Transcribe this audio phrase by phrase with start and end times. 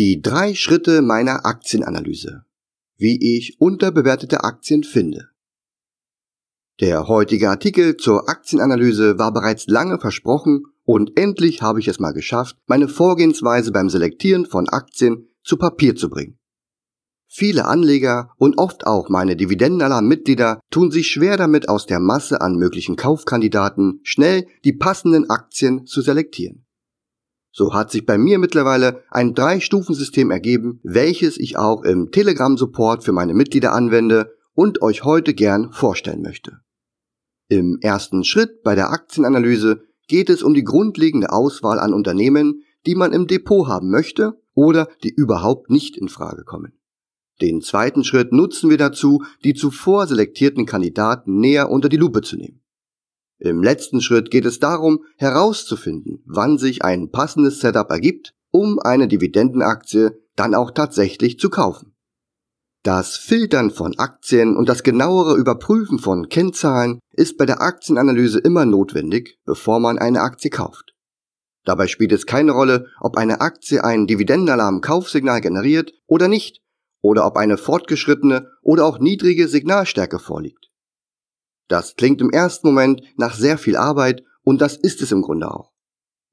[0.00, 2.46] Die drei Schritte meiner Aktienanalyse.
[2.96, 5.28] Wie ich unterbewertete Aktien finde.
[6.80, 12.14] Der heutige Artikel zur Aktienanalyse war bereits lange versprochen und endlich habe ich es mal
[12.14, 16.38] geschafft, meine Vorgehensweise beim Selektieren von Aktien zu Papier zu bringen.
[17.28, 22.56] Viele Anleger und oft auch meine Dividendenalarm-Mitglieder tun sich schwer damit, aus der Masse an
[22.56, 26.64] möglichen Kaufkandidaten schnell die passenden Aktien zu selektieren.
[27.52, 33.12] So hat sich bei mir mittlerweile ein Drei-Stufen-System ergeben, welches ich auch im Telegram-Support für
[33.12, 36.60] meine Mitglieder anwende und euch heute gern vorstellen möchte.
[37.48, 42.94] Im ersten Schritt bei der Aktienanalyse geht es um die grundlegende Auswahl an Unternehmen, die
[42.94, 46.72] man im Depot haben möchte oder die überhaupt nicht in Frage kommen.
[47.40, 52.36] Den zweiten Schritt nutzen wir dazu, die zuvor selektierten Kandidaten näher unter die Lupe zu
[52.36, 52.60] nehmen.
[53.40, 59.08] Im letzten Schritt geht es darum, herauszufinden, wann sich ein passendes Setup ergibt, um eine
[59.08, 61.94] Dividendenaktie dann auch tatsächlich zu kaufen.
[62.82, 68.66] Das Filtern von Aktien und das genauere Überprüfen von Kennzahlen ist bei der Aktienanalyse immer
[68.66, 70.94] notwendig, bevor man eine Aktie kauft.
[71.64, 76.60] Dabei spielt es keine Rolle, ob eine Aktie ein Dividendenalarm-Kaufsignal generiert oder nicht,
[77.02, 80.59] oder ob eine fortgeschrittene oder auch niedrige Signalstärke vorliegt.
[81.70, 85.48] Das klingt im ersten Moment nach sehr viel Arbeit und das ist es im Grunde
[85.48, 85.70] auch.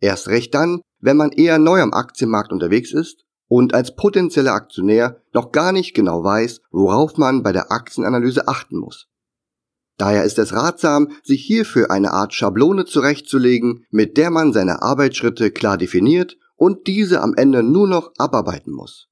[0.01, 5.21] Erst recht dann, wenn man eher neu am Aktienmarkt unterwegs ist und als potenzieller Aktionär
[5.33, 9.09] noch gar nicht genau weiß, worauf man bei der Aktienanalyse achten muss.
[9.99, 15.51] Daher ist es ratsam, sich hierfür eine Art Schablone zurechtzulegen, mit der man seine Arbeitsschritte
[15.51, 19.07] klar definiert und diese am Ende nur noch abarbeiten muss.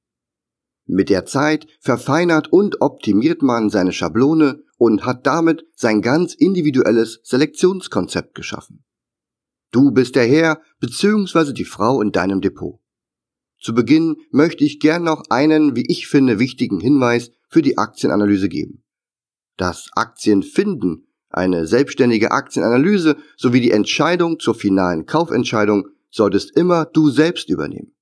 [0.86, 7.22] Mit der Zeit verfeinert und optimiert man seine Schablone und hat damit sein ganz individuelles
[7.24, 8.84] Selektionskonzept geschaffen.
[9.72, 11.54] Du bist der Herr bzw.
[11.54, 12.80] die Frau in deinem Depot.
[13.60, 18.48] Zu Beginn möchte ich gern noch einen, wie ich finde, wichtigen Hinweis für die Aktienanalyse
[18.48, 18.84] geben.
[19.58, 27.50] Das Aktienfinden, eine selbstständige Aktienanalyse sowie die Entscheidung zur finalen Kaufentscheidung solltest immer du selbst
[27.50, 27.95] übernehmen.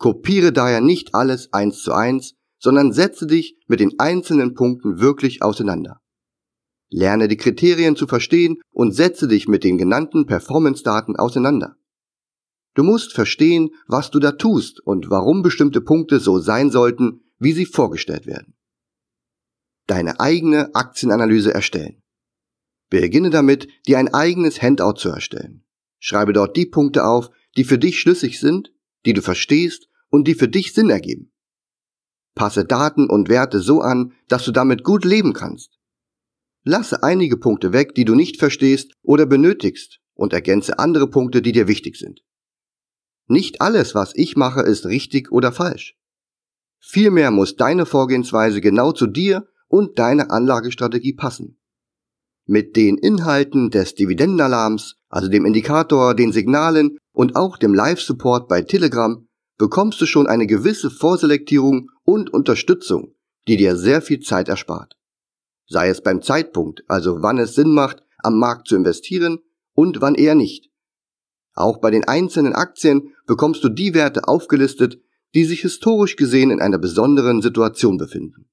[0.00, 5.42] Kopiere daher nicht alles eins zu eins, sondern setze dich mit den einzelnen Punkten wirklich
[5.42, 6.00] auseinander.
[6.88, 11.76] Lerne die Kriterien zu verstehen und setze dich mit den genannten Performance-Daten auseinander.
[12.74, 17.52] Du musst verstehen, was du da tust und warum bestimmte Punkte so sein sollten, wie
[17.52, 18.54] sie vorgestellt werden.
[19.86, 22.02] Deine eigene Aktienanalyse erstellen.
[22.88, 25.66] Beginne damit, dir ein eigenes Handout zu erstellen.
[25.98, 27.28] Schreibe dort die Punkte auf,
[27.58, 28.72] die für dich schlüssig sind,
[29.04, 31.32] die du verstehst und die für dich Sinn ergeben.
[32.34, 35.78] Passe Daten und Werte so an, dass du damit gut leben kannst.
[36.64, 41.52] Lasse einige Punkte weg, die du nicht verstehst oder benötigst und ergänze andere Punkte, die
[41.52, 42.20] dir wichtig sind.
[43.26, 45.96] Nicht alles, was ich mache, ist richtig oder falsch.
[46.78, 51.58] Vielmehr muss deine Vorgehensweise genau zu dir und deiner Anlagestrategie passen.
[52.46, 58.62] Mit den Inhalten des Dividendenalarms, also dem Indikator, den Signalen und auch dem Live-Support bei
[58.62, 59.26] Telegram
[59.60, 63.14] bekommst du schon eine gewisse Vorselektierung und Unterstützung,
[63.46, 64.96] die dir sehr viel Zeit erspart.
[65.66, 69.40] Sei es beim Zeitpunkt, also wann es Sinn macht, am Markt zu investieren
[69.74, 70.70] und wann eher nicht.
[71.52, 74.98] Auch bei den einzelnen Aktien bekommst du die Werte aufgelistet,
[75.34, 78.48] die sich historisch gesehen in einer besonderen Situation befinden.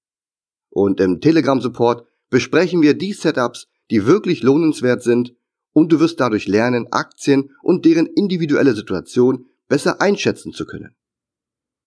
[0.69, 5.33] Und im Telegram-Support besprechen wir die Setups, die wirklich lohnenswert sind
[5.71, 10.95] und du wirst dadurch lernen, Aktien und deren individuelle Situation besser einschätzen zu können.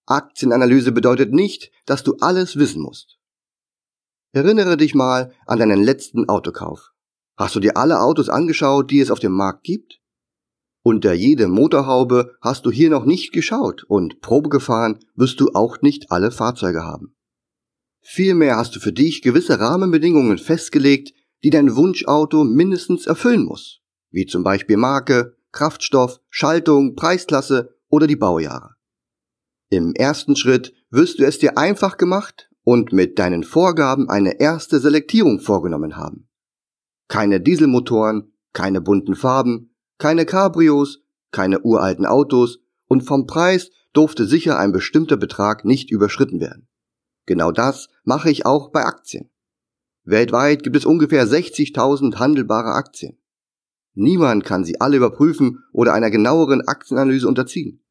[0.05, 3.17] Aktienanalyse bedeutet nicht, dass du alles wissen musst.
[4.33, 6.91] Erinnere dich mal an deinen letzten Autokauf.
[7.37, 9.99] Hast du dir alle Autos angeschaut, die es auf dem Markt gibt?
[10.83, 15.81] Unter jede Motorhaube hast du hier noch nicht geschaut und Probe gefahren wirst du auch
[15.81, 17.15] nicht alle Fahrzeuge haben.
[18.01, 21.13] Vielmehr hast du für dich gewisse Rahmenbedingungen festgelegt,
[21.43, 28.15] die dein Wunschauto mindestens erfüllen muss, wie zum Beispiel Marke, Kraftstoff, Schaltung, Preisklasse oder die
[28.15, 28.75] Baujahre.
[29.69, 34.79] Im ersten Schritt wirst du es dir einfach gemacht und mit deinen Vorgaben eine erste
[34.79, 36.29] Selektierung vorgenommen haben.
[37.07, 40.99] Keine Dieselmotoren, keine bunten Farben, keine Cabrios,
[41.31, 46.67] keine uralten Autos und vom Preis durfte sicher ein bestimmter Betrag nicht überschritten werden.
[47.25, 49.29] Genau das mache ich auch bei Aktien.
[50.03, 53.20] Weltweit gibt es ungefähr 60.000 handelbare Aktien.
[53.93, 57.83] Niemand kann sie alle überprüfen oder einer genaueren Aktienanalyse unterziehen.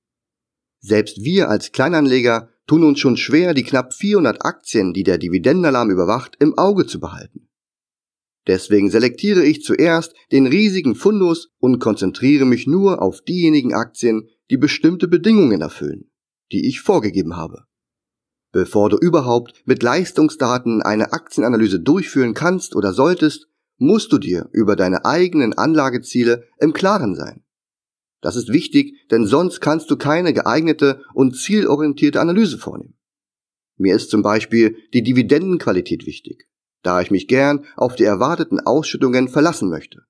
[0.81, 5.91] Selbst wir als Kleinanleger tun uns schon schwer, die knapp 400 Aktien, die der Dividendenalarm
[5.91, 7.49] überwacht, im Auge zu behalten.
[8.47, 14.57] Deswegen selektiere ich zuerst den riesigen Fundus und konzentriere mich nur auf diejenigen Aktien, die
[14.57, 16.11] bestimmte Bedingungen erfüllen,
[16.51, 17.65] die ich vorgegeben habe.
[18.53, 23.50] Bevor du überhaupt mit Leistungsdaten eine Aktienanalyse durchführen kannst oder solltest,
[23.81, 27.43] musst du dir über deine eigenen Anlageziele im Klaren sein.
[28.21, 32.99] Das ist wichtig, denn sonst kannst du keine geeignete und zielorientierte Analyse vornehmen.
[33.79, 36.47] Mir ist zum Beispiel die Dividendenqualität wichtig,
[36.83, 40.03] da ich mich gern auf die erwarteten Ausschüttungen verlassen möchte.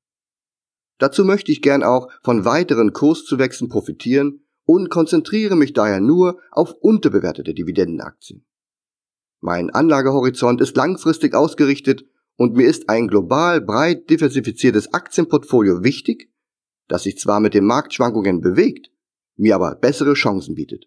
[0.99, 6.73] Dazu möchte ich gern auch von weiteren Kurszuwächsen profitieren und konzentriere mich daher nur auf
[6.73, 8.45] unterbewertete Dividendenaktien.
[9.41, 12.05] Mein Anlagehorizont ist langfristig ausgerichtet
[12.41, 16.33] und mir ist ein global breit diversifiziertes Aktienportfolio wichtig,
[16.89, 18.91] das sich zwar mit den Marktschwankungen bewegt,
[19.37, 20.87] mir aber bessere Chancen bietet.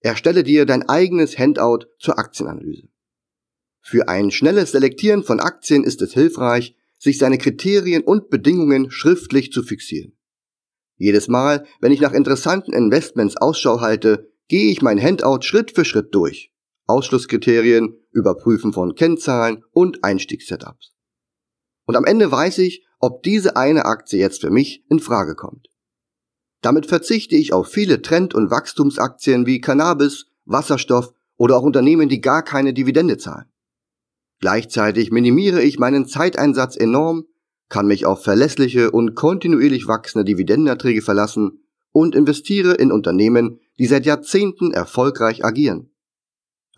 [0.00, 2.88] Erstelle dir dein eigenes Handout zur Aktienanalyse.
[3.82, 9.52] Für ein schnelles Selektieren von Aktien ist es hilfreich, sich seine Kriterien und Bedingungen schriftlich
[9.52, 10.16] zu fixieren.
[10.96, 15.84] Jedes Mal, wenn ich nach interessanten Investments Ausschau halte, gehe ich mein Handout Schritt für
[15.84, 16.50] Schritt durch.
[16.86, 20.92] Ausschlusskriterien, Überprüfen von Kennzahlen und Einstiegssetups.
[21.86, 25.68] Und am Ende weiß ich, ob diese eine Aktie jetzt für mich in Frage kommt.
[26.60, 32.20] Damit verzichte ich auf viele Trend- und Wachstumsaktien wie Cannabis, Wasserstoff oder auch Unternehmen, die
[32.20, 33.46] gar keine Dividende zahlen.
[34.40, 37.24] Gleichzeitig minimiere ich meinen Zeiteinsatz enorm,
[37.68, 41.60] kann mich auf verlässliche und kontinuierlich wachsende Dividendenerträge verlassen
[41.92, 45.90] und investiere in Unternehmen, die seit Jahrzehnten erfolgreich agieren.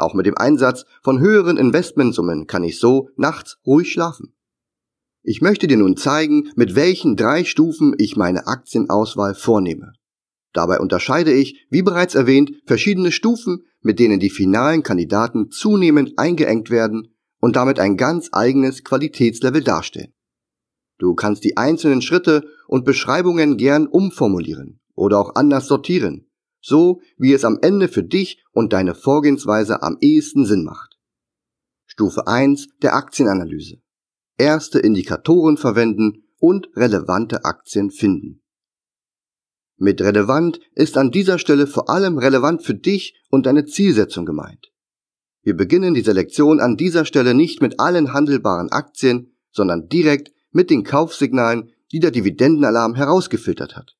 [0.00, 4.34] Auch mit dem Einsatz von höheren Investmentsummen kann ich so nachts ruhig schlafen.
[5.22, 9.92] Ich möchte dir nun zeigen, mit welchen drei Stufen ich meine Aktienauswahl vornehme.
[10.54, 16.70] Dabei unterscheide ich, wie bereits erwähnt, verschiedene Stufen, mit denen die finalen Kandidaten zunehmend eingeengt
[16.70, 20.14] werden und damit ein ganz eigenes Qualitätslevel darstellen.
[20.98, 26.29] Du kannst die einzelnen Schritte und Beschreibungen gern umformulieren oder auch anders sortieren,
[26.60, 30.98] so wie es am Ende für dich und deine Vorgehensweise am ehesten Sinn macht.
[31.86, 33.80] Stufe 1 der Aktienanalyse
[34.40, 38.42] erste Indikatoren verwenden und relevante Aktien finden.
[39.76, 44.72] Mit relevant ist an dieser Stelle vor allem relevant für dich und deine Zielsetzung gemeint.
[45.42, 50.70] Wir beginnen die Selektion an dieser Stelle nicht mit allen handelbaren Aktien, sondern direkt mit
[50.70, 53.96] den Kaufsignalen, die der Dividendenalarm herausgefiltert hat.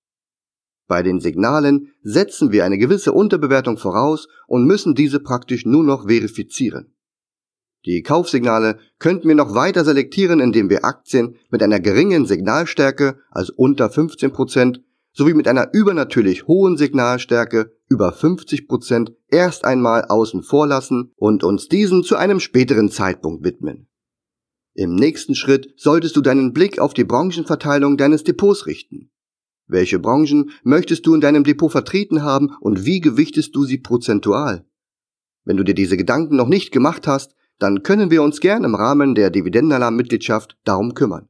[0.90, 6.08] Bei den Signalen setzen wir eine gewisse Unterbewertung voraus und müssen diese praktisch nur noch
[6.08, 6.96] verifizieren.
[7.86, 13.52] Die Kaufsignale könnten wir noch weiter selektieren, indem wir Aktien mit einer geringen Signalstärke, also
[13.54, 14.80] unter 15%,
[15.12, 21.68] sowie mit einer übernatürlich hohen Signalstärke, über 50%, erst einmal außen vor lassen und uns
[21.68, 23.86] diesen zu einem späteren Zeitpunkt widmen.
[24.74, 29.12] Im nächsten Schritt solltest du deinen Blick auf die Branchenverteilung deines Depots richten.
[29.70, 34.66] Welche Branchen möchtest du in deinem Depot vertreten haben und wie gewichtest du sie prozentual?
[35.44, 38.74] Wenn du dir diese Gedanken noch nicht gemacht hast, dann können wir uns gern im
[38.74, 41.28] Rahmen der Dividendenalarm-Mitgliedschaft darum kümmern.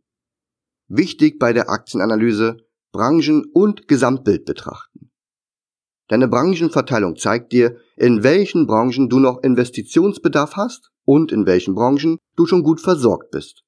[0.88, 2.56] Wichtig bei der Aktienanalyse
[2.92, 5.10] Branchen- und Gesamtbild betrachten.
[6.08, 12.18] Deine Branchenverteilung zeigt dir, in welchen Branchen du noch Investitionsbedarf hast und in welchen Branchen
[12.36, 13.64] du schon gut versorgt bist.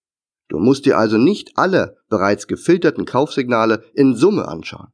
[0.53, 4.89] Du musst dir also nicht alle bereits gefilterten Kaufsignale in Summe anschauen.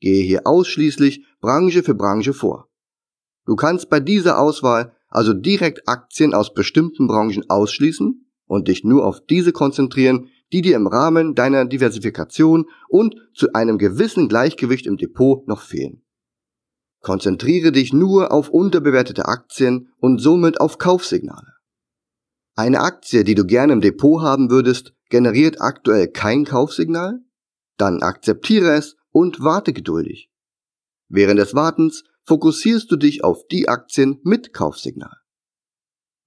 [0.00, 2.66] Gehe hier ausschließlich Branche für Branche vor.
[3.46, 9.06] Du kannst bei dieser Auswahl also direkt Aktien aus bestimmten Branchen ausschließen und dich nur
[9.06, 14.96] auf diese konzentrieren, die dir im Rahmen deiner Diversifikation und zu einem gewissen Gleichgewicht im
[14.96, 16.02] Depot noch fehlen.
[17.00, 21.49] Konzentriere dich nur auf unterbewertete Aktien und somit auf Kaufsignale.
[22.56, 27.20] Eine Aktie, die du gerne im Depot haben würdest, generiert aktuell kein Kaufsignal?
[27.76, 30.30] Dann akzeptiere es und warte geduldig.
[31.08, 35.16] Während des Wartens fokussierst du dich auf die Aktien mit Kaufsignal.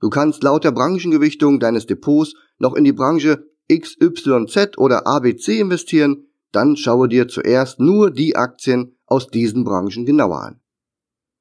[0.02, 6.28] Du kannst laut der Branchengewichtung deines Depots noch in die Branche XYZ oder ABC investieren,
[6.52, 10.62] dann schaue dir zuerst nur die Aktien aus diesen Branchen genauer an.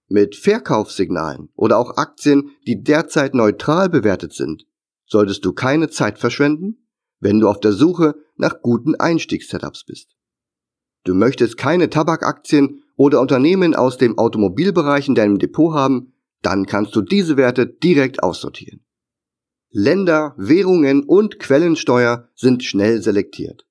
[0.09, 4.67] Mit Verkaufssignalen oder auch Aktien, die derzeit neutral bewertet sind,
[5.13, 6.89] solltest du keine Zeit verschwenden,
[7.21, 10.17] wenn du auf der Suche nach guten Einstiegssetups bist.
[11.05, 16.97] Du möchtest keine Tabakaktien oder Unternehmen aus dem Automobilbereich in deinem Depot haben, dann kannst
[16.97, 18.85] du diese Werte direkt aussortieren.
[19.71, 23.67] Länder, Währungen und Quellensteuer sind schnell selektiert.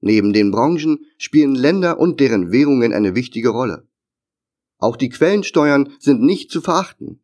[0.00, 3.88] Neben den Branchen spielen Länder und deren Währungen eine wichtige Rolle.
[4.78, 7.22] Auch die Quellensteuern sind nicht zu verachten.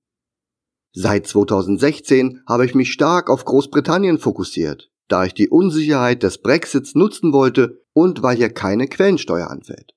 [0.96, 6.94] Seit 2016 habe ich mich stark auf Großbritannien fokussiert, da ich die Unsicherheit des Brexits
[6.94, 9.92] nutzen wollte und weil hier keine Quellensteuer anfällt.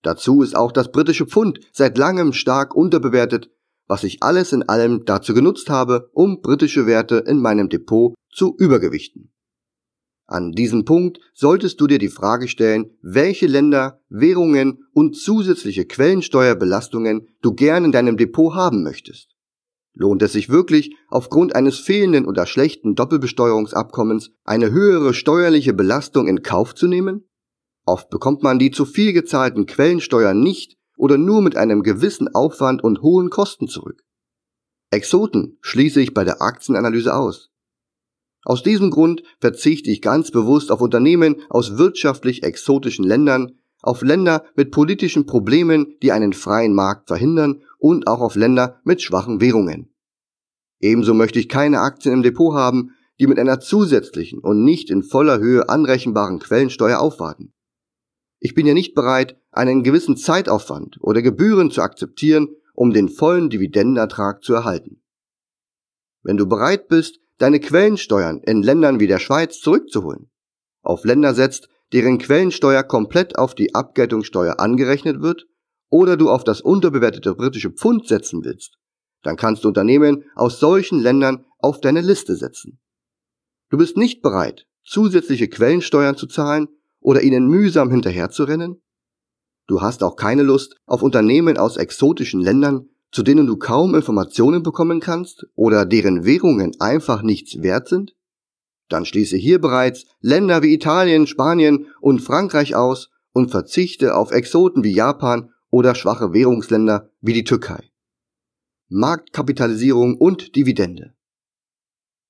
[0.00, 3.50] Dazu ist auch das britische Pfund seit langem stark unterbewertet,
[3.88, 8.54] was ich alles in allem dazu genutzt habe, um britische Werte in meinem Depot zu
[8.56, 9.32] übergewichten.
[10.28, 17.26] An diesem Punkt solltest du dir die Frage stellen, welche Länder, Währungen und zusätzliche Quellensteuerbelastungen
[17.42, 19.31] du gern in deinem Depot haben möchtest.
[19.94, 26.42] Lohnt es sich wirklich, aufgrund eines fehlenden oder schlechten Doppelbesteuerungsabkommens eine höhere steuerliche Belastung in
[26.42, 27.28] Kauf zu nehmen?
[27.84, 32.82] Oft bekommt man die zu viel gezahlten Quellensteuern nicht oder nur mit einem gewissen Aufwand
[32.82, 34.02] und hohen Kosten zurück.
[34.90, 37.50] Exoten schließe ich bei der Aktienanalyse aus.
[38.44, 44.44] Aus diesem Grund verzichte ich ganz bewusst auf Unternehmen aus wirtschaftlich exotischen Ländern, auf Länder
[44.54, 49.92] mit politischen Problemen, die einen freien Markt verhindern und auch auf Länder mit schwachen Währungen.
[50.78, 55.02] Ebenso möchte ich keine Aktien im Depot haben, die mit einer zusätzlichen und nicht in
[55.02, 57.52] voller Höhe anrechenbaren Quellensteuer aufwarten.
[58.38, 63.50] Ich bin ja nicht bereit, einen gewissen Zeitaufwand oder Gebühren zu akzeptieren, um den vollen
[63.50, 65.02] Dividendenertrag zu erhalten.
[66.22, 70.30] Wenn du bereit bist, deine Quellensteuern in Ländern wie der Schweiz zurückzuholen,
[70.82, 75.46] auf Länder setzt, deren Quellensteuer komplett auf die Abgeltungssteuer angerechnet wird,
[75.92, 78.78] oder du auf das unterbewertete britische Pfund setzen willst,
[79.22, 82.80] dann kannst du Unternehmen aus solchen Ländern auf deine Liste setzen.
[83.68, 86.68] Du bist nicht bereit, zusätzliche Quellensteuern zu zahlen
[86.98, 88.82] oder ihnen mühsam hinterherzurennen?
[89.66, 94.62] Du hast auch keine Lust auf Unternehmen aus exotischen Ländern, zu denen du kaum Informationen
[94.62, 98.14] bekommen kannst oder deren Währungen einfach nichts wert sind?
[98.88, 104.84] Dann schließe hier bereits Länder wie Italien, Spanien und Frankreich aus und verzichte auf Exoten
[104.84, 107.90] wie Japan oder schwache Währungsländer wie die Türkei.
[108.88, 111.14] Marktkapitalisierung und Dividende.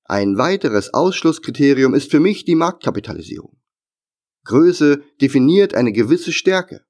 [0.05, 3.57] Ein weiteres Ausschlusskriterium ist für mich die Marktkapitalisierung.
[4.45, 6.85] Größe definiert eine gewisse Stärke.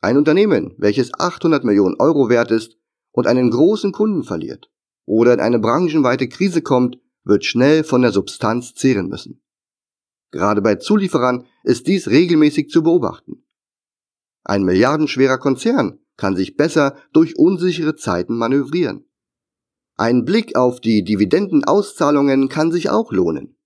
[0.00, 2.76] Ein Unternehmen, welches 800 Millionen Euro wert ist
[3.12, 4.70] und einen großen Kunden verliert
[5.06, 9.42] oder in eine branchenweite Krise kommt, wird schnell von der Substanz zehren müssen.
[10.32, 13.44] Gerade bei Zulieferern ist dies regelmäßig zu beobachten.
[14.48, 19.04] Ein milliardenschwerer Konzern kann sich besser durch unsichere Zeiten manövrieren.
[19.94, 23.58] Ein Blick auf die Dividendenauszahlungen kann sich auch lohnen.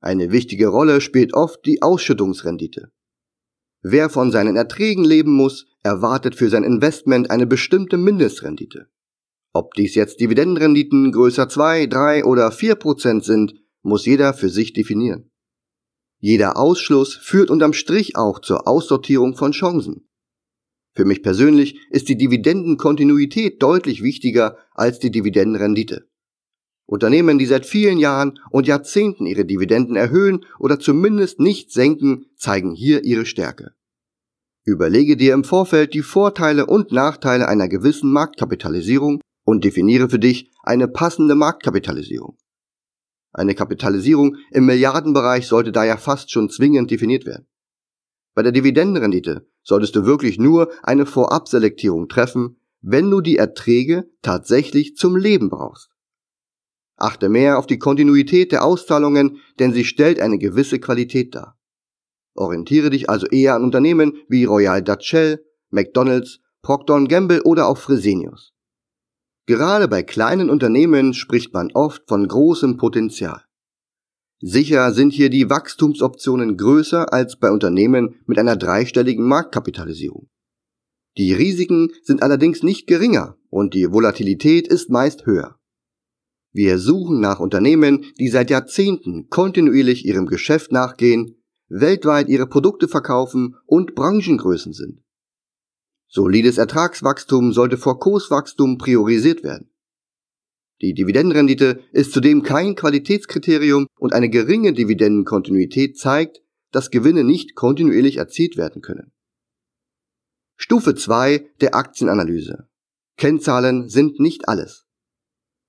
[0.00, 2.92] Eine wichtige Rolle spielt oft die Ausschüttungsrendite.
[3.82, 8.88] Wer von seinen Erträgen leben muss, erwartet für sein Investment eine bestimmte Mindestrendite.
[9.52, 14.72] Ob dies jetzt Dividendenrenditen größer 2, 3 oder 4 Prozent sind, muss jeder für sich
[14.72, 15.32] definieren.
[16.20, 20.07] Jeder Ausschluss führt unterm Strich auch zur Aussortierung von Chancen.
[20.98, 26.08] Für mich persönlich ist die Dividendenkontinuität deutlich wichtiger als die Dividendenrendite.
[26.86, 32.74] Unternehmen, die seit vielen Jahren und Jahrzehnten ihre Dividenden erhöhen oder zumindest nicht senken, zeigen
[32.74, 33.76] hier ihre Stärke.
[34.64, 40.50] Überlege dir im Vorfeld die Vorteile und Nachteile einer gewissen Marktkapitalisierung und definiere für dich
[40.64, 42.36] eine passende Marktkapitalisierung.
[43.32, 47.46] Eine Kapitalisierung im Milliardenbereich sollte daher fast schon zwingend definiert werden.
[48.38, 54.94] Bei der Dividendenrendite solltest du wirklich nur eine Vorabselektierung treffen, wenn du die Erträge tatsächlich
[54.94, 55.90] zum Leben brauchst.
[56.96, 61.58] Achte mehr auf die Kontinuität der Auszahlungen, denn sie stellt eine gewisse Qualität dar.
[62.36, 67.78] Orientiere dich also eher an Unternehmen wie Royal Dutch Shell, McDonald's, Procter Gamble oder auch
[67.78, 68.52] Fresenius.
[69.46, 73.47] Gerade bei kleinen Unternehmen spricht man oft von großem Potenzial.
[74.40, 80.28] Sicher sind hier die Wachstumsoptionen größer als bei Unternehmen mit einer dreistelligen Marktkapitalisierung.
[81.16, 85.58] Die Risiken sind allerdings nicht geringer und die Volatilität ist meist höher.
[86.52, 93.56] Wir suchen nach Unternehmen, die seit Jahrzehnten kontinuierlich ihrem Geschäft nachgehen, weltweit ihre Produkte verkaufen
[93.66, 95.02] und Branchengrößen sind.
[96.06, 99.70] Solides Ertragswachstum sollte vor Kurswachstum priorisiert werden.
[100.80, 108.18] Die Dividendenrendite ist zudem kein Qualitätskriterium und eine geringe Dividendenkontinuität zeigt, dass Gewinne nicht kontinuierlich
[108.18, 109.12] erzielt werden können.
[110.56, 112.68] Stufe 2 der Aktienanalyse.
[113.16, 114.86] Kennzahlen sind nicht alles.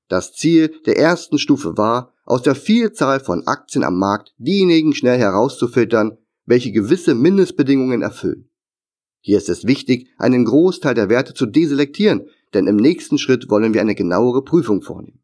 [0.07, 5.17] Das Ziel der ersten Stufe war, aus der Vielzahl von Aktien am Markt diejenigen schnell
[5.17, 8.49] herauszufiltern, welche gewisse Mindestbedingungen erfüllen.
[9.21, 13.73] Hier ist es wichtig, einen Großteil der Werte zu deselektieren, denn im nächsten Schritt wollen
[13.73, 15.21] wir eine genauere Prüfung vornehmen.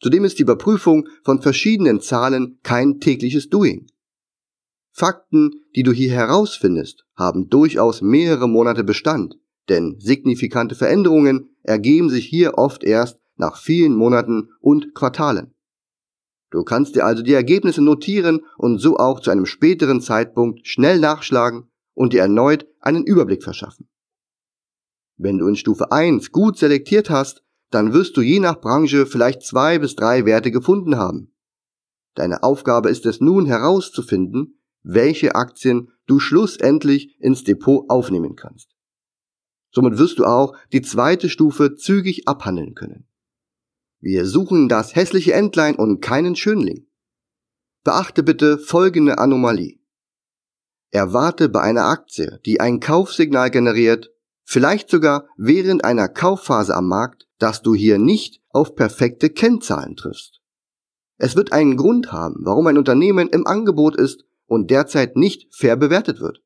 [0.00, 3.86] Zudem ist die Überprüfung von verschiedenen Zahlen kein tägliches Doing.
[4.90, 9.38] Fakten, die du hier herausfindest, haben durchaus mehrere Monate Bestand,
[9.68, 15.54] denn signifikante Veränderungen ergeben sich hier oft erst nach vielen Monaten und Quartalen.
[16.50, 20.98] Du kannst dir also die Ergebnisse notieren und so auch zu einem späteren Zeitpunkt schnell
[20.98, 23.88] nachschlagen und dir erneut einen Überblick verschaffen.
[25.22, 29.42] Wenn du in Stufe 1 gut selektiert hast, dann wirst du je nach Branche vielleicht
[29.42, 31.32] zwei bis drei Werte gefunden haben.
[32.16, 38.74] Deine Aufgabe ist es nun herauszufinden, welche Aktien du schlussendlich ins Depot aufnehmen kannst.
[39.70, 43.06] Somit wirst du auch die zweite Stufe zügig abhandeln können.
[44.00, 46.88] Wir suchen das hässliche Entlein und keinen Schönling.
[47.84, 49.78] Beachte bitte folgende Anomalie.
[50.90, 54.12] Erwarte bei einer Aktie, die ein Kaufsignal generiert,
[54.52, 60.40] vielleicht sogar während einer Kaufphase am Markt, dass du hier nicht auf perfekte Kennzahlen triffst.
[61.16, 65.76] Es wird einen Grund haben, warum ein Unternehmen im Angebot ist und derzeit nicht fair
[65.76, 66.42] bewertet wird.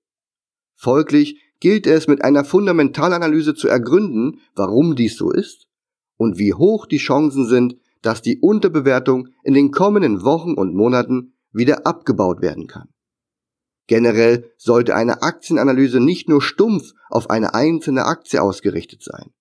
[0.76, 5.66] Folglich gilt es mit einer Fundamentalanalyse zu ergründen, warum dies so ist
[6.16, 11.32] und wie hoch die Chancen sind, dass die Unterbewertung in den kommenden Wochen und Monaten
[11.50, 12.88] wieder abgebaut werden kann.
[13.86, 19.32] Generell sollte eine Aktienanalyse nicht nur stumpf auf eine einzelne Aktie ausgerichtet sein.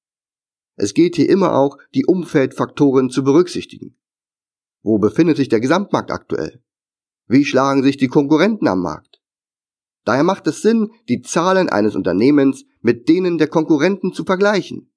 [0.76, 3.98] Es geht hier immer auch, die Umfeldfaktoren zu berücksichtigen.
[4.84, 6.62] Wo befindet sich der Gesamtmarkt aktuell?
[7.28, 9.22] Wie schlagen sich die Konkurrenten am Markt?
[10.04, 14.92] Daher macht es Sinn, die Zahlen eines Unternehmens mit denen der Konkurrenten zu vergleichen.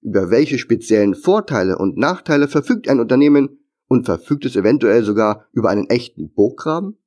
[0.00, 5.70] Über welche speziellen Vorteile und Nachteile verfügt ein Unternehmen und verfügt es eventuell sogar über
[5.70, 6.98] einen echten Burggraben?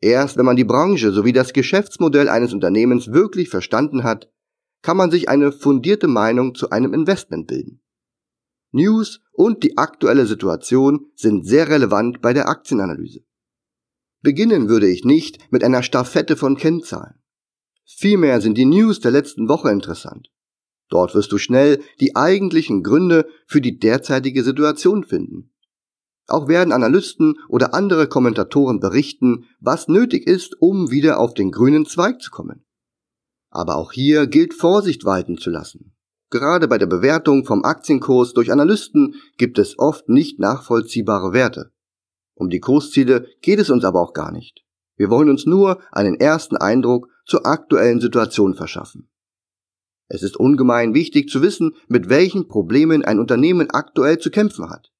[0.00, 4.30] Erst wenn man die Branche sowie das Geschäftsmodell eines Unternehmens wirklich verstanden hat,
[4.82, 7.80] kann man sich eine fundierte Meinung zu einem Investment bilden.
[8.72, 13.20] News und die aktuelle Situation sind sehr relevant bei der Aktienanalyse.
[14.22, 17.14] Beginnen würde ich nicht mit einer Staffette von Kennzahlen.
[17.84, 20.28] Vielmehr sind die News der letzten Woche interessant.
[20.88, 25.52] Dort wirst du schnell die eigentlichen Gründe für die derzeitige Situation finden.
[26.28, 31.86] Auch werden Analysten oder andere Kommentatoren berichten, was nötig ist, um wieder auf den grünen
[31.86, 32.64] Zweig zu kommen.
[33.50, 35.96] Aber auch hier gilt Vorsicht walten zu lassen.
[36.30, 41.70] Gerade bei der Bewertung vom Aktienkurs durch Analysten gibt es oft nicht nachvollziehbare Werte.
[42.34, 44.64] Um die Kursziele geht es uns aber auch gar nicht.
[44.96, 49.08] Wir wollen uns nur einen ersten Eindruck zur aktuellen Situation verschaffen.
[50.08, 54.90] Es ist ungemein wichtig zu wissen, mit welchen Problemen ein Unternehmen aktuell zu kämpfen hat.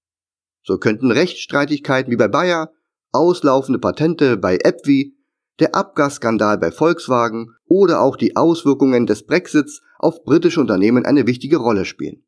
[0.66, 2.72] So könnten Rechtsstreitigkeiten wie bei Bayer,
[3.12, 5.14] auslaufende Patente bei Epwi,
[5.60, 11.58] der Abgasskandal bei Volkswagen oder auch die Auswirkungen des Brexits auf britische Unternehmen eine wichtige
[11.58, 12.24] Rolle spielen.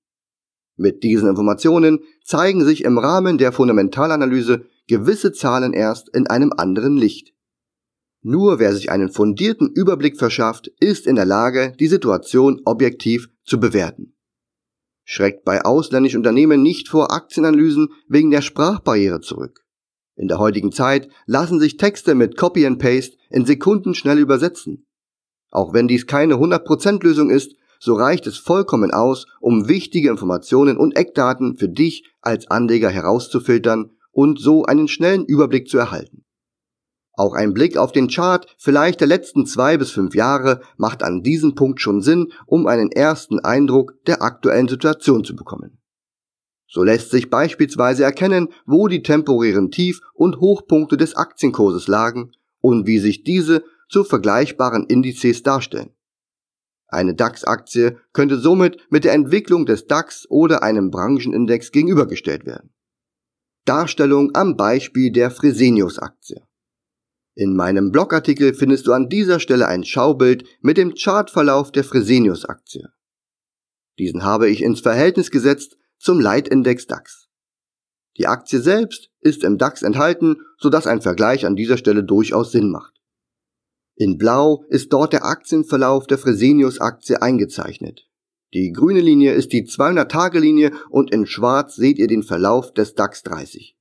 [0.76, 6.96] Mit diesen Informationen zeigen sich im Rahmen der Fundamentalanalyse gewisse Zahlen erst in einem anderen
[6.96, 7.34] Licht.
[8.22, 13.58] Nur wer sich einen fundierten Überblick verschafft, ist in der Lage, die Situation objektiv zu
[13.58, 14.14] bewerten.
[15.10, 19.64] Schreckt bei ausländischen Unternehmen nicht vor Aktienanalysen wegen der Sprachbarriere zurück.
[20.16, 24.86] In der heutigen Zeit lassen sich Texte mit Copy and Paste in Sekunden schnell übersetzen.
[25.50, 30.76] Auch wenn dies keine 100% Lösung ist, so reicht es vollkommen aus, um wichtige Informationen
[30.76, 36.26] und Eckdaten für dich als Anleger herauszufiltern und so einen schnellen Überblick zu erhalten.
[37.18, 41.24] Auch ein Blick auf den Chart vielleicht der letzten zwei bis fünf Jahre macht an
[41.24, 45.80] diesem Punkt schon Sinn, um einen ersten Eindruck der aktuellen Situation zu bekommen.
[46.68, 52.86] So lässt sich beispielsweise erkennen, wo die temporären Tief- und Hochpunkte des Aktienkurses lagen und
[52.86, 55.90] wie sich diese zu vergleichbaren Indizes darstellen.
[56.86, 62.70] Eine DAX-Aktie könnte somit mit der Entwicklung des DAX oder einem Branchenindex gegenübergestellt werden.
[63.64, 66.47] Darstellung am Beispiel der Fresenius-Aktie.
[67.38, 72.88] In meinem Blogartikel findest du an dieser Stelle ein Schaubild mit dem Chartverlauf der Fresenius-Aktie.
[73.96, 77.28] Diesen habe ich ins Verhältnis gesetzt zum Leitindex DAX.
[78.16, 82.72] Die Aktie selbst ist im DAX enthalten, sodass ein Vergleich an dieser Stelle durchaus Sinn
[82.72, 82.94] macht.
[83.94, 88.08] In Blau ist dort der Aktienverlauf der Fresenius-Aktie eingezeichnet.
[88.52, 93.22] Die grüne Linie ist die 200-Tage-Linie und in Schwarz seht ihr den Verlauf des DAX
[93.22, 93.77] 30.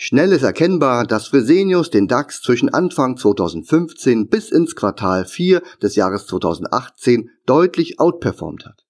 [0.00, 5.96] Schnell ist erkennbar, dass Fresenius den DAX zwischen Anfang 2015 bis ins Quartal 4 des
[5.96, 8.86] Jahres 2018 deutlich outperformt hat.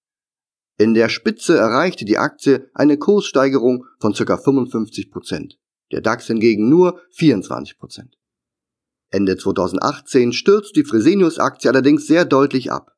[0.77, 4.35] In der Spitze erreichte die Aktie eine Kurssteigerung von ca.
[4.35, 5.55] 55%,
[5.93, 7.73] der DAX hingegen nur 24%.
[9.11, 12.93] Ende 2018 stürzt die Fresenius-Aktie allerdings sehr deutlich ab.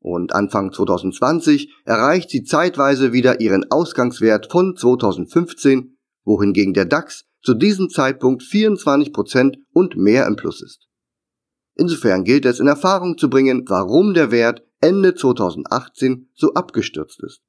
[0.00, 7.54] Und Anfang 2020 erreicht sie zeitweise wieder ihren Ausgangswert von 2015, wohingegen der DAX zu
[7.54, 10.88] diesem Zeitpunkt 24% und mehr im Plus ist.
[11.74, 17.40] Insofern gilt es in Erfahrung zu bringen, warum der Wert Ende 2018 so abgestürzt ist.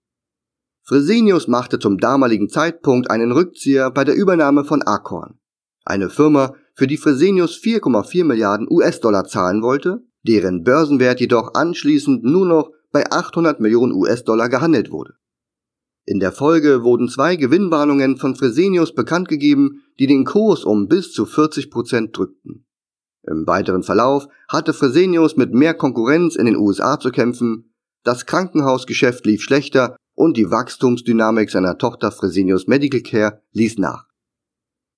[0.84, 5.40] Fresenius machte zum damaligen Zeitpunkt einen Rückzieher bei der Übernahme von Acorn,
[5.86, 12.46] eine Firma, für die Fresenius 4,4 Milliarden US-Dollar zahlen wollte, deren Börsenwert jedoch anschließend nur
[12.46, 15.14] noch bei 800 Millionen US-Dollar gehandelt wurde.
[16.06, 21.12] In der Folge wurden zwei Gewinnwarnungen von Fresenius bekannt gegeben, die den Kurs um bis
[21.12, 22.66] zu 40 Prozent drückten.
[23.26, 29.26] Im weiteren Verlauf hatte Fresenius mit mehr Konkurrenz in den USA zu kämpfen, das Krankenhausgeschäft
[29.26, 34.08] lief schlechter und die Wachstumsdynamik seiner Tochter Fresenius Medical Care ließ nach.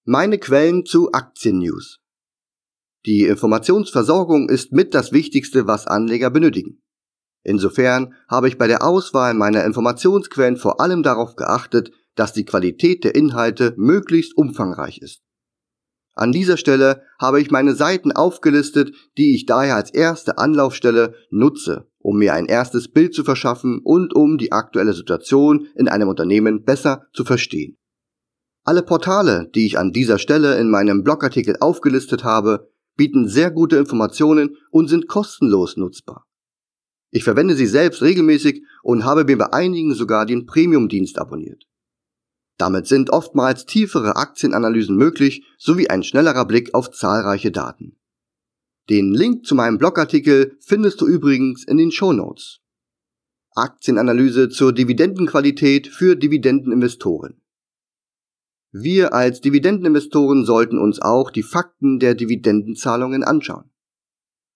[0.05, 1.99] Meine Quellen zu Aktiennews.
[3.05, 6.81] Die Informationsversorgung ist mit das Wichtigste, was Anleger benötigen.
[7.43, 13.03] Insofern habe ich bei der Auswahl meiner Informationsquellen vor allem darauf geachtet, dass die Qualität
[13.03, 15.21] der Inhalte möglichst umfangreich ist.
[16.15, 21.87] An dieser Stelle habe ich meine Seiten aufgelistet, die ich daher als erste Anlaufstelle nutze,
[21.99, 26.63] um mir ein erstes Bild zu verschaffen und um die aktuelle Situation in einem Unternehmen
[26.63, 27.77] besser zu verstehen.
[28.63, 33.75] Alle Portale, die ich an dieser Stelle in meinem Blogartikel aufgelistet habe, bieten sehr gute
[33.75, 36.25] Informationen und sind kostenlos nutzbar.
[37.11, 41.65] Ich verwende sie selbst regelmäßig und habe mir bei einigen sogar den Premium-Dienst abonniert.
[42.57, 47.97] Damit sind oftmals tiefere Aktienanalysen möglich sowie ein schnellerer Blick auf zahlreiche Daten.
[48.89, 52.59] Den Link zu meinem Blogartikel findest du übrigens in den Show Notes.
[53.55, 57.41] Aktienanalyse zur Dividendenqualität für Dividendeninvestoren.
[58.71, 63.71] Wir als Dividendeninvestoren sollten uns auch die Fakten der Dividendenzahlungen anschauen.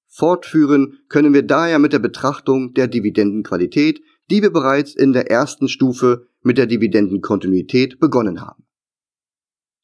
[0.07, 5.67] Fortführen können wir daher mit der Betrachtung der Dividendenqualität, die wir bereits in der ersten
[5.67, 8.65] Stufe mit der Dividendenkontinuität begonnen haben.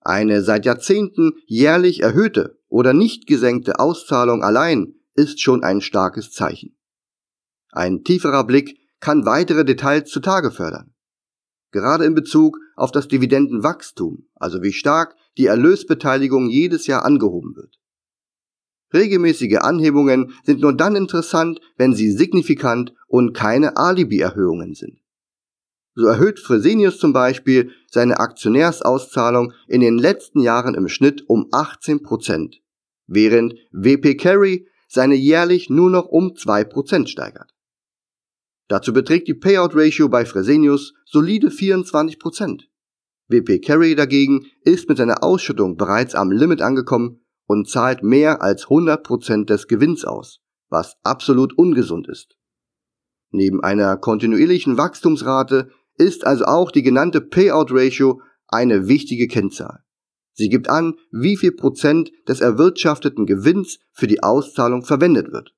[0.02, 6.78] Eine seit Jahrzehnten jährlich erhöhte oder nicht gesenkte Auszahlung allein ist schon ein starkes Zeichen.
[7.72, 10.96] Ein tieferer Blick kann weitere Details zutage fördern
[11.76, 17.82] gerade in Bezug auf das Dividendenwachstum, also wie stark die Erlösbeteiligung jedes Jahr angehoben wird.
[18.96, 25.02] Regelmäßige Anhebungen sind nur dann interessant, wenn sie signifikant und keine Alibi-Erhöhungen sind.
[25.96, 32.04] So erhöht Fresenius zum Beispiel seine Aktionärsauszahlung in den letzten Jahren im Schnitt um 18
[32.04, 32.62] Prozent,
[33.06, 37.54] während WP Carry seine jährlich nur noch um 2 Prozent steigert.
[38.68, 42.64] Dazu beträgt die Payout Ratio bei Fresenius solide 24%.
[43.28, 48.66] WP Carry dagegen ist mit seiner Ausschüttung bereits am Limit angekommen und zahlt mehr als
[48.66, 52.38] 100% des Gewinns aus, was absolut ungesund ist.
[53.32, 59.84] Neben einer kontinuierlichen Wachstumsrate ist also auch die genannte Payout Ratio eine wichtige Kennzahl.
[60.34, 65.54] Sie gibt an, wie viel Prozent des erwirtschafteten Gewinns für die Auszahlung verwendet wird.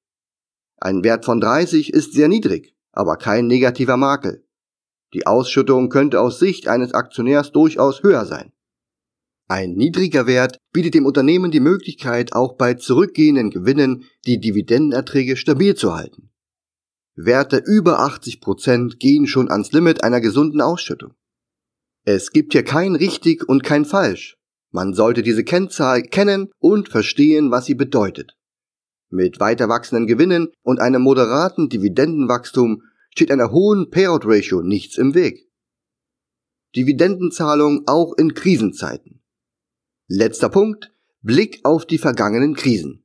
[0.78, 4.44] Ein Wert von 30 ist sehr niedrig aber kein negativer Makel.
[5.14, 8.52] Die Ausschüttung könnte aus Sicht eines Aktionärs durchaus höher sein.
[9.50, 15.74] Ein niedriger Wert bietet dem Unternehmen die Möglichkeit, auch bei zurückgehenden Gewinnen die Dividendenerträge stabil
[15.74, 16.32] zu halten.
[17.16, 21.14] Werte über 80 Prozent gehen schon ans Limit einer gesunden Ausschüttung.
[22.04, 24.38] Es gibt hier kein richtig und kein falsch.
[24.72, 28.34] Man sollte diese Kennzahl kennen und verstehen, was sie bedeutet.
[29.10, 35.16] Mit weiter wachsenden Gewinnen und einem moderaten Dividendenwachstum steht einer hohen Payout Ratio nichts im
[35.16, 35.48] Weg.
[36.76, 39.17] Dividendenzahlung auch in Krisenzeiten.
[40.10, 43.04] Letzter Punkt, Blick auf die vergangenen Krisen.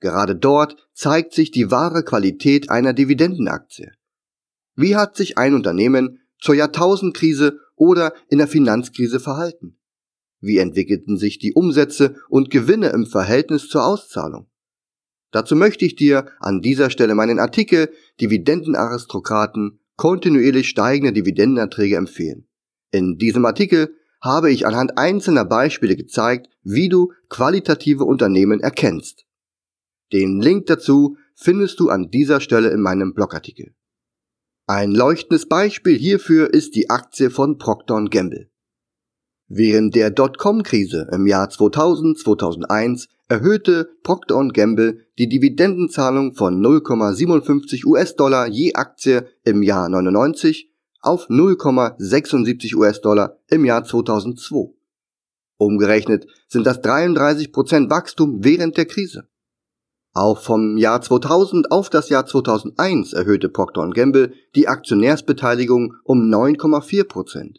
[0.00, 3.92] Gerade dort zeigt sich die wahre Qualität einer Dividendenaktie.
[4.74, 9.78] Wie hat sich ein Unternehmen zur Jahrtausendkrise oder in der Finanzkrise verhalten?
[10.40, 14.50] Wie entwickelten sich die Umsätze und Gewinne im Verhältnis zur Auszahlung?
[15.30, 22.48] Dazu möchte ich dir an dieser Stelle meinen Artikel Dividendenaristokraten kontinuierlich steigende Dividendenerträge empfehlen.
[22.90, 29.26] In diesem Artikel habe ich anhand einzelner Beispiele gezeigt, wie du qualitative Unternehmen erkennst.
[30.12, 33.74] Den Link dazu findest du an dieser Stelle in meinem Blogartikel.
[34.66, 38.48] Ein leuchtendes Beispiel hierfür ist die Aktie von Procter Gamble.
[39.46, 48.72] Während der Dotcom-Krise im Jahr 2000-2001 erhöhte Procter Gamble die Dividendenzahlung von 0,57 US-Dollar je
[48.72, 50.73] Aktie im Jahr 99
[51.04, 54.74] auf 0,76 US-Dollar im Jahr 2002.
[55.56, 59.28] Umgerechnet sind das 33% Wachstum während der Krise.
[60.12, 67.56] Auch vom Jahr 2000 auf das Jahr 2001 erhöhte Procter Gamble die Aktionärsbeteiligung um 9,4%.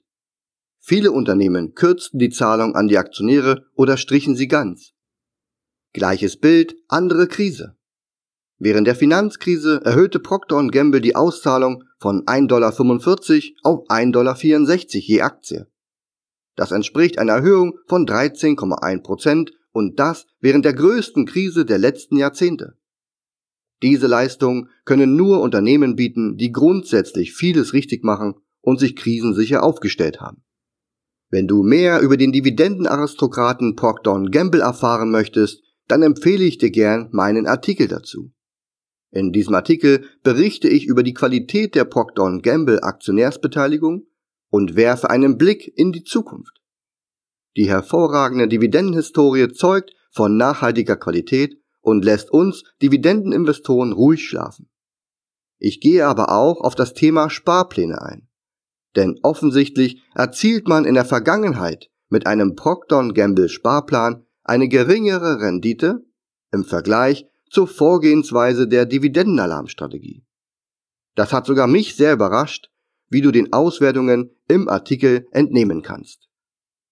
[0.79, 4.93] Viele Unternehmen kürzten die Zahlung an die Aktionäre oder strichen sie ganz.
[5.93, 7.74] Gleiches Bild, andere Krise.
[8.57, 12.69] Während der Finanzkrise erhöhte Procter Gamble die Auszahlung von 1,45 Dollar
[13.63, 15.67] auf 1,64 Dollar je Aktie.
[16.55, 22.15] Das entspricht einer Erhöhung von 13,1 Prozent und das während der größten Krise der letzten
[22.15, 22.77] Jahrzehnte.
[23.83, 30.21] Diese Leistungen können nur Unternehmen bieten, die grundsätzlich vieles richtig machen und sich krisensicher aufgestellt
[30.21, 30.43] haben.
[31.29, 37.09] Wenn du mehr über den Dividendenaristokraten Procter Gamble erfahren möchtest, dann empfehle ich dir gern
[37.11, 38.31] meinen Artikel dazu.
[39.15, 44.07] In diesem Artikel berichte ich über die Qualität der Procter Gamble Aktionärsbeteiligung
[44.49, 46.61] und werfe einen Blick in die Zukunft.
[47.55, 54.69] Die hervorragende Dividendenhistorie zeugt von nachhaltiger Qualität und lässt uns Dividendeninvestoren ruhig schlafen.
[55.59, 58.27] Ich gehe aber auch auf das Thema Sparpläne ein.
[58.97, 66.03] Denn offensichtlich erzielt man in der Vergangenheit mit einem Procter Gamble Sparplan eine geringere Rendite
[66.51, 70.25] im Vergleich zur Vorgehensweise der Dividendenalarmstrategie.
[71.15, 72.69] Das hat sogar mich sehr überrascht,
[73.07, 76.27] wie du den Auswertungen im Artikel entnehmen kannst.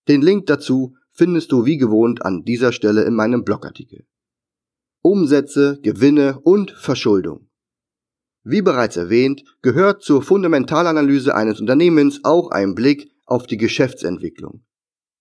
[0.08, 4.06] Den Link dazu findest du wie gewohnt an dieser Stelle in meinem Blogartikel.
[5.02, 7.50] Umsätze, Gewinne und Verschuldung.
[8.46, 14.64] Wie bereits erwähnt, gehört zur Fundamentalanalyse eines Unternehmens auch ein Blick auf die Geschäftsentwicklung.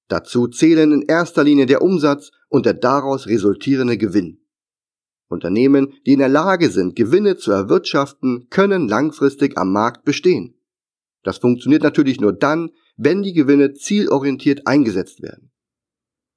[0.07, 4.42] Dazu zählen in erster Linie der Umsatz und der daraus resultierende Gewinn.
[5.33, 10.55] Unternehmen, die in der Lage sind, Gewinne zu erwirtschaften, können langfristig am Markt bestehen.
[11.23, 15.51] Das funktioniert natürlich nur dann, wenn die Gewinne zielorientiert eingesetzt werden.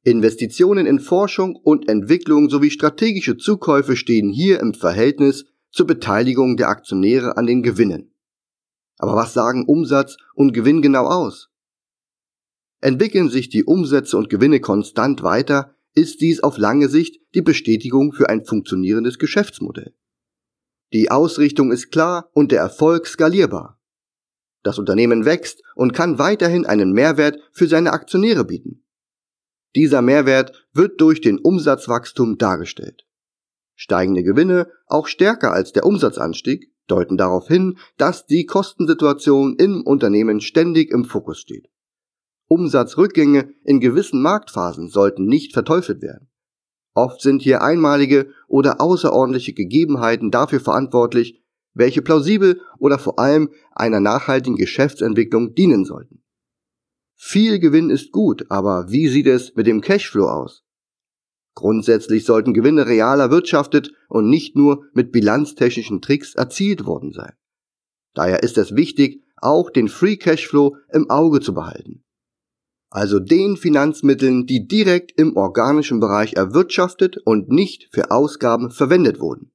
[0.03, 6.69] Investitionen in Forschung und Entwicklung sowie strategische Zukäufe stehen hier im Verhältnis zur Beteiligung der
[6.69, 8.13] Aktionäre an den Gewinnen.
[8.97, 11.49] Aber was sagen Umsatz und Gewinn genau aus?
[12.81, 18.13] Entwickeln sich die Umsätze und Gewinne konstant weiter, ist dies auf lange Sicht die Bestätigung
[18.13, 19.93] für ein funktionierendes Geschäftsmodell.
[20.93, 23.79] Die Ausrichtung ist klar und der Erfolg skalierbar.
[24.63, 28.83] Das Unternehmen wächst und kann weiterhin einen Mehrwert für seine Aktionäre bieten.
[29.75, 33.05] Dieser Mehrwert wird durch den Umsatzwachstum dargestellt.
[33.75, 40.39] Steigende Gewinne, auch stärker als der Umsatzanstieg, deuten darauf hin, dass die Kostensituation im Unternehmen
[40.39, 41.69] ständig im Fokus steht.
[42.47, 46.29] Umsatzrückgänge in gewissen Marktphasen sollten nicht verteufelt werden.
[46.93, 53.99] Oft sind hier einmalige oder außerordentliche Gegebenheiten dafür verantwortlich, welche plausibel oder vor allem einer
[53.99, 56.23] nachhaltigen Geschäftsentwicklung dienen sollten.
[57.17, 60.63] Viel Gewinn ist gut, aber wie sieht es mit dem Cashflow aus?
[61.53, 67.33] Grundsätzlich sollten Gewinne real erwirtschaftet und nicht nur mit bilanztechnischen Tricks erzielt worden sein.
[68.13, 72.04] Daher ist es wichtig, auch den Free Cashflow im Auge zu behalten.
[72.89, 79.51] Also den Finanzmitteln, die direkt im organischen Bereich erwirtschaftet und nicht für Ausgaben verwendet wurden.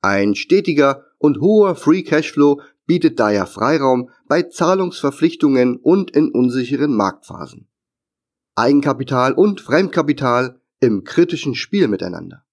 [0.00, 7.68] Ein stetiger und hoher Free Cashflow bietet daher Freiraum bei Zahlungsverpflichtungen und in unsicheren Marktphasen.
[8.56, 12.44] Eigenkapital und Fremdkapital im kritischen Spiel miteinander.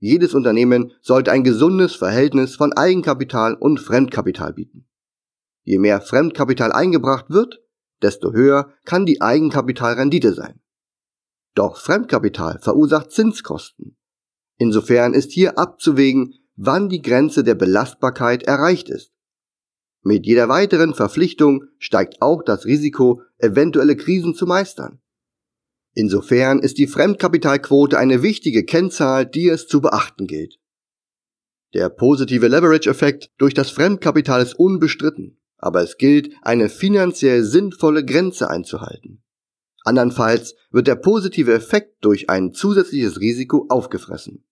[0.00, 4.86] Jedes Unternehmen sollte ein gesundes Verhältnis von Eigenkapital und Fremdkapital bieten.
[5.62, 7.61] Je mehr Fremdkapital eingebracht wird,
[8.02, 10.60] desto höher kann die Eigenkapitalrendite sein.
[11.54, 13.96] Doch Fremdkapital verursacht Zinskosten.
[14.56, 19.12] Insofern ist hier abzuwägen, wann die Grenze der Belastbarkeit erreicht ist.
[20.02, 25.00] Mit jeder weiteren Verpflichtung steigt auch das Risiko, eventuelle Krisen zu meistern.
[25.94, 30.58] Insofern ist die Fremdkapitalquote eine wichtige Kennzahl, die es zu beachten gilt.
[31.74, 38.50] Der positive Leverage-Effekt durch das Fremdkapital ist unbestritten, aber es gilt, eine finanziell sinnvolle Grenze
[38.50, 39.22] einzuhalten.
[39.84, 44.44] Andernfalls wird der positive Effekt durch ein zusätzliches Risiko aufgefressen.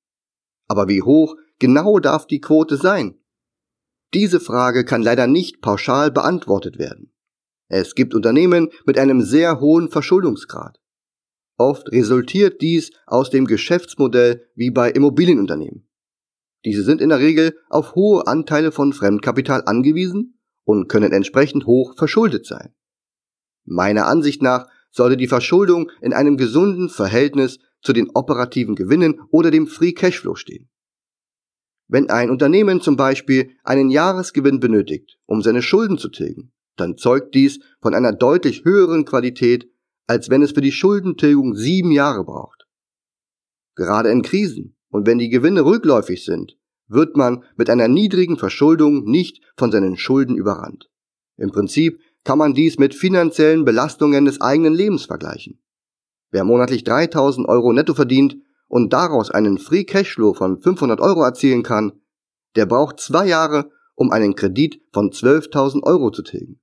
[0.69, 3.19] Aber wie hoch genau darf die Quote sein?
[4.15, 7.13] Diese Frage kann leider nicht pauschal beantwortet werden.
[7.69, 10.81] Es gibt Unternehmen mit einem sehr hohen Verschuldungsgrad.
[11.59, 15.89] Oft resultiert dies aus dem Geschäftsmodell wie bei Immobilienunternehmen.
[16.65, 20.40] Diese sind in der Regel auf hohe Anteile von Fremdkapital angewiesen
[20.71, 22.73] und können entsprechend hoch verschuldet sein.
[23.65, 29.51] Meiner Ansicht nach sollte die Verschuldung in einem gesunden Verhältnis zu den operativen Gewinnen oder
[29.51, 30.69] dem Free Cashflow stehen.
[31.89, 37.35] Wenn ein Unternehmen zum Beispiel einen Jahresgewinn benötigt, um seine Schulden zu tilgen, dann zeugt
[37.35, 39.69] dies von einer deutlich höheren Qualität,
[40.07, 42.69] als wenn es für die Schuldentilgung sieben Jahre braucht.
[43.75, 46.60] Gerade in Krisen und wenn die Gewinne rückläufig sind,
[46.91, 50.91] wird man mit einer niedrigen Verschuldung nicht von seinen Schulden überrannt.
[51.37, 55.63] Im Prinzip kann man dies mit finanziellen Belastungen des eigenen Lebens vergleichen.
[56.31, 58.37] Wer monatlich 3000 Euro netto verdient,
[58.71, 61.93] und daraus einen Free Cashflow von 500 Euro erzielen kann,
[62.55, 66.61] der braucht zwei Jahre, um einen Kredit von 12.000 Euro zu tilgen.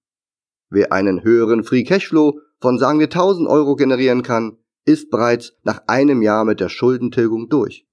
[0.70, 5.82] Wer einen höheren Free Cashflow von sagen wir 1000 Euro generieren kann, ist bereits nach
[5.88, 7.86] einem Jahr mit der Schuldentilgung durch.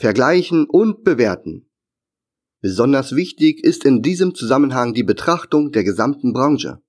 [0.00, 1.70] Vergleichen und bewerten.
[2.60, 6.82] Besonders wichtig ist in diesem Zusammenhang die Betrachtung der gesamten Branche.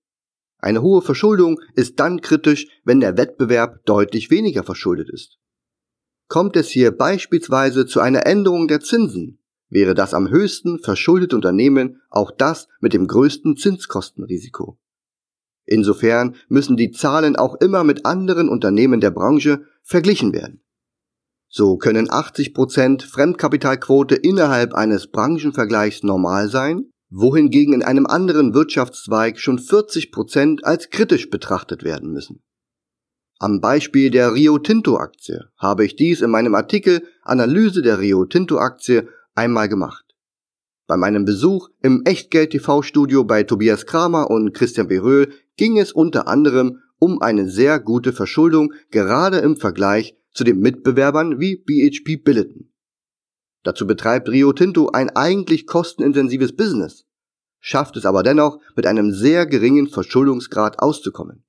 [0.58, 5.38] Eine hohe Verschuldung ist dann kritisch, wenn der Wettbewerb deutlich weniger verschuldet ist.
[6.28, 12.02] Kommt es hier beispielsweise zu einer Änderung der Zinsen, wäre das am höchsten verschuldete Unternehmen
[12.10, 14.78] auch das mit dem größten Zinskostenrisiko.
[15.66, 20.62] Insofern müssen die Zahlen auch immer mit anderen Unternehmen der Branche verglichen werden.
[21.54, 29.60] So können 80% Fremdkapitalquote innerhalb eines Branchenvergleichs normal sein, wohingegen in einem anderen Wirtschaftszweig schon
[29.60, 32.42] 40% als kritisch betrachtet werden müssen.
[33.38, 38.24] Am Beispiel der Rio Tinto Aktie habe ich dies in meinem Artikel Analyse der Rio
[38.26, 40.06] Tinto Aktie einmal gemacht.
[40.88, 45.92] Bei meinem Besuch im Echtgeld TV Studio bei Tobias Kramer und Christian Beröhl ging es
[45.92, 52.24] unter anderem um eine sehr gute Verschuldung gerade im Vergleich zu den Mitbewerbern wie BHP
[52.24, 52.72] Billiton.
[53.64, 57.06] Dazu betreibt Rio Tinto ein eigentlich kostenintensives Business,
[57.60, 61.44] schafft es aber dennoch mit einem sehr geringen Verschuldungsgrad auszukommen.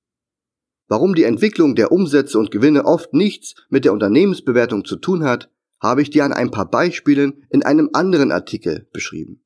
[0.88, 5.50] Warum die Entwicklung der Umsätze und Gewinne oft nichts mit der Unternehmensbewertung zu tun hat,
[5.80, 9.42] habe ich dir an ein paar Beispielen in einem anderen Artikel beschrieben.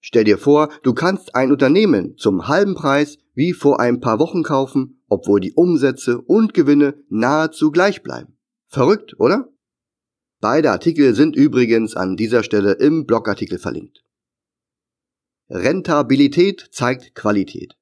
[0.00, 4.42] Stell dir vor, du kannst ein Unternehmen zum halben Preis wie vor ein paar Wochen
[4.42, 8.36] kaufen, obwohl die Umsätze und Gewinne nahezu gleich bleiben.
[8.72, 9.52] Verrückt, oder?
[10.40, 14.02] Beide Artikel sind übrigens an dieser Stelle im Blogartikel verlinkt.
[15.50, 17.74] Rentabilität zeigt Qualität.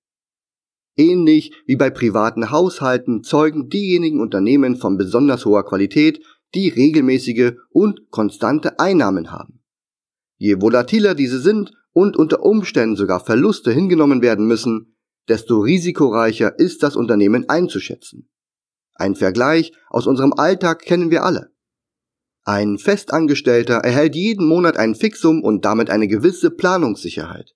[0.97, 6.25] Ähnlich wie bei privaten Haushalten zeugen diejenigen Unternehmen von besonders hoher Qualität,
[6.57, 9.63] die regelmäßige und konstante Einnahmen haben.
[10.39, 14.97] Je volatiler diese sind und unter Umständen sogar Verluste hingenommen werden müssen,
[15.29, 18.29] desto risikoreicher ist das Unternehmen einzuschätzen.
[19.01, 21.55] Ein Vergleich aus unserem Alltag kennen wir alle.
[22.45, 27.55] Ein Festangestellter erhält jeden Monat ein Fixum und damit eine gewisse Planungssicherheit.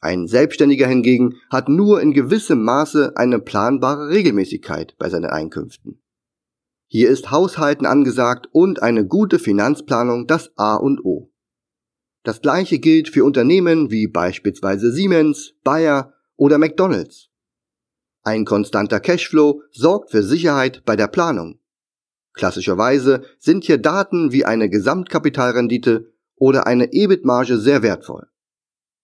[0.00, 6.00] Ein Selbstständiger hingegen hat nur in gewissem Maße eine planbare Regelmäßigkeit bei seinen Einkünften.
[6.86, 11.32] Hier ist Haushalten angesagt und eine gute Finanzplanung das A und O.
[12.22, 17.29] Das gleiche gilt für Unternehmen wie beispielsweise Siemens, Bayer oder McDonald's.
[18.30, 21.58] Ein konstanter Cashflow sorgt für Sicherheit bei der Planung.
[22.32, 28.28] Klassischerweise sind hier Daten wie eine Gesamtkapitalrendite oder eine EBIT-Marge sehr wertvoll.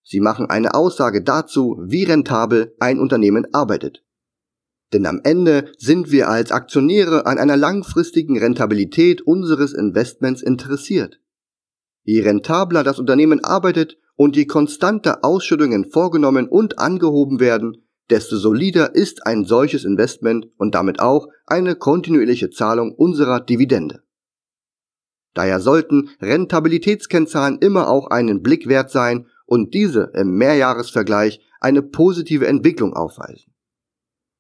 [0.04, 4.04] Sie machen eine Aussage dazu, wie rentabel ein Unternehmen arbeitet.
[4.92, 11.20] Denn am Ende sind wir als Aktionäre an einer langfristigen Rentabilität unseres Investments interessiert.
[12.04, 18.94] Je rentabler das Unternehmen arbeitet und je konstanter Ausschüttungen vorgenommen und angehoben werden, desto solider
[18.94, 24.02] ist ein solches Investment und damit auch eine kontinuierliche Zahlung unserer Dividende.
[25.34, 32.46] Daher sollten Rentabilitätskennzahlen immer auch einen Blick wert sein und diese im Mehrjahresvergleich eine positive
[32.46, 33.52] Entwicklung aufweisen.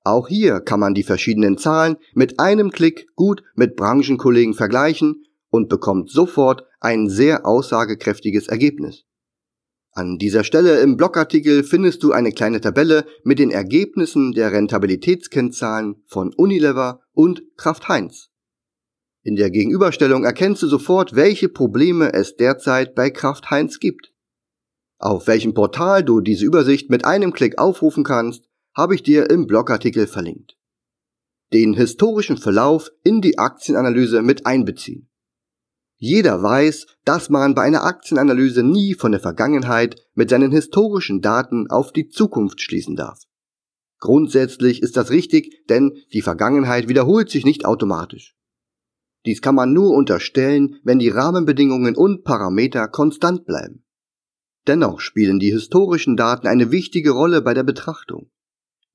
[0.04, 5.68] Auch hier kann man die verschiedenen Zahlen mit einem Klick gut mit Branchenkollegen vergleichen und
[5.68, 9.04] bekommt sofort ein sehr aussagekräftiges Ergebnis.
[9.96, 16.02] An dieser Stelle im Blogartikel findest du eine kleine Tabelle mit den Ergebnissen der Rentabilitätskennzahlen
[16.04, 18.28] von Unilever und Kraft Heinz.
[19.22, 24.12] In der Gegenüberstellung erkennst du sofort, welche Probleme es derzeit bei Kraft Heinz gibt.
[24.98, 29.46] Auf welchem Portal du diese Übersicht mit einem Klick aufrufen kannst, habe ich dir im
[29.46, 30.58] Blogartikel verlinkt.
[31.54, 35.08] Den historischen Verlauf in die Aktienanalyse mit einbeziehen.
[35.98, 41.70] Jeder weiß, dass man bei einer Aktienanalyse nie von der Vergangenheit mit seinen historischen Daten
[41.70, 43.20] auf die Zukunft schließen darf.
[43.98, 48.34] Grundsätzlich ist das richtig, denn die Vergangenheit wiederholt sich nicht automatisch.
[49.24, 53.84] Dies kann man nur unterstellen, wenn die Rahmenbedingungen und Parameter konstant bleiben.
[54.66, 58.30] Dennoch spielen die historischen Daten eine wichtige Rolle bei der Betrachtung.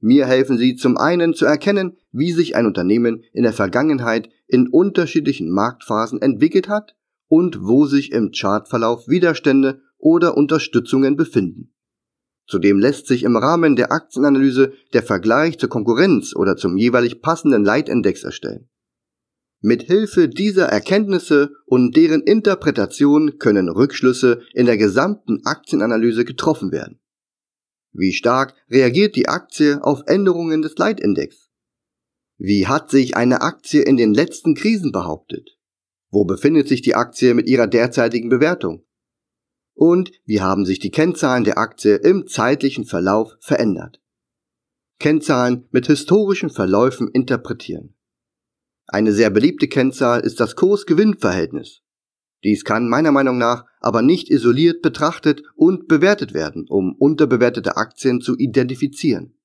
[0.02, 4.68] Mir helfen sie zum einen zu erkennen, wie sich ein Unternehmen in der Vergangenheit in
[4.68, 6.96] unterschiedlichen Marktphasen entwickelt hat
[7.28, 11.72] und wo sich im Chartverlauf Widerstände oder Unterstützungen befinden.
[12.48, 17.64] Zudem lässt sich im Rahmen der Aktienanalyse der Vergleich zur Konkurrenz oder zum jeweilig passenden
[17.64, 18.68] Leitindex erstellen.
[19.62, 27.00] Mit Hilfe dieser Erkenntnisse und deren Interpretation können Rückschlüsse in der gesamten Aktienanalyse getroffen werden.
[27.94, 31.50] Wie stark reagiert die Aktie auf Änderungen des Leitindex?
[32.38, 35.58] Wie hat sich eine Aktie in den letzten Krisen behauptet?
[36.10, 38.84] Wo befindet sich die Aktie mit ihrer derzeitigen Bewertung?
[39.74, 44.02] Und wie haben sich die Kennzahlen der Aktie im zeitlichen Verlauf verändert?
[45.00, 47.96] Kennzahlen mit historischen Verläufen interpretieren.
[48.88, 51.81] Eine sehr beliebte Kennzahl ist das Kurs-Gewinn-Verhältnis.
[52.44, 58.22] Dies kann meiner Meinung nach aber nicht isoliert betrachtet und bewertet werden, um unterbewertete Aktien
[58.22, 59.36] zu identifizieren.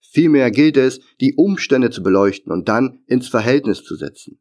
[0.00, 4.40] Vielmehr gilt es, die Umstände zu beleuchten und dann ins Verhältnis zu setzen.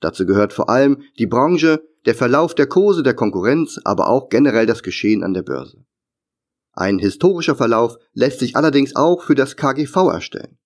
[0.00, 4.66] Dazu gehört vor allem die Branche, der Verlauf der Kurse der Konkurrenz, aber auch generell
[4.66, 5.84] das Geschehen an der Börse.
[6.72, 10.58] Ein historischer Verlauf lässt sich allerdings auch für das KGV erstellen.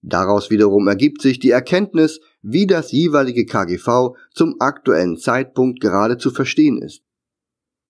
[0.00, 6.30] Daraus wiederum ergibt sich die Erkenntnis, wie das jeweilige KGV zum aktuellen Zeitpunkt gerade zu
[6.30, 7.02] verstehen ist.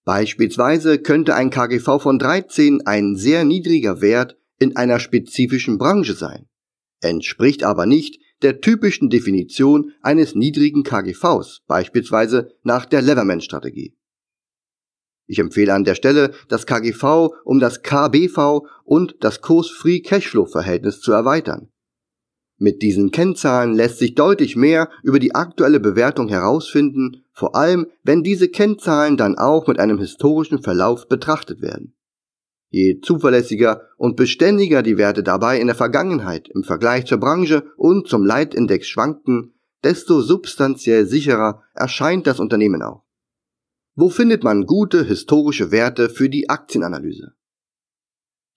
[0.07, 6.47] Beispielsweise könnte ein KGV von 13 ein sehr niedriger Wert in einer spezifischen Branche sein,
[7.01, 13.95] entspricht aber nicht der typischen Definition eines niedrigen KGVs, beispielsweise nach der Leverman-Strategie.
[15.27, 21.69] Ich empfehle an der Stelle, das KGV um das KBV und das Kurs-Free-Cashflow-Verhältnis zu erweitern.
[22.59, 28.23] Mit diesen Kennzahlen lässt sich deutlich mehr über die aktuelle Bewertung herausfinden, vor allem wenn
[28.23, 31.95] diese Kennzahlen dann auch mit einem historischen Verlauf betrachtet werden.
[32.71, 38.09] Je zuverlässiger und beständiger die Werte dabei in der Vergangenheit im Vergleich zur Branche und
[38.09, 39.53] zum Leitindex schwankten,
[39.85, 43.05] desto substanziell sicherer erscheint das Unternehmen auch.
[43.95, 47.36] Wo findet man gute historische Werte für die Aktienanalyse?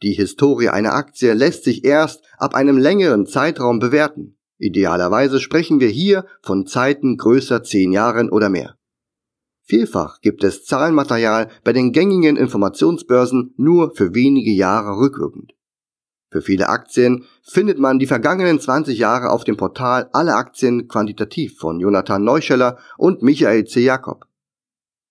[0.01, 4.37] Die Historie einer Aktie lässt sich erst ab einem längeren Zeitraum bewerten.
[4.57, 8.75] Idealerweise sprechen wir hier von Zeiten größer zehn Jahren oder mehr.
[9.61, 15.53] Vielfach gibt es Zahlenmaterial bei den gängigen Informationsbörsen nur für wenige Jahre rückwirkend.
[16.31, 21.57] Für viele Aktien findet man die vergangenen 20 Jahre auf dem Portal Alle Aktien quantitativ
[21.57, 23.81] von Jonathan Neuscheller und Michael C.
[23.81, 24.25] Jakob.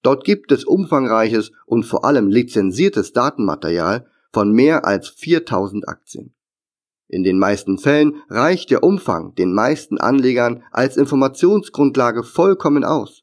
[0.03, 6.35] Dort gibt es umfangreiches und vor allem lizenziertes Datenmaterial von mehr als 4000 Aktien.
[7.09, 13.23] In den meisten Fällen reicht der Umfang den meisten Anlegern als Informationsgrundlage vollkommen aus.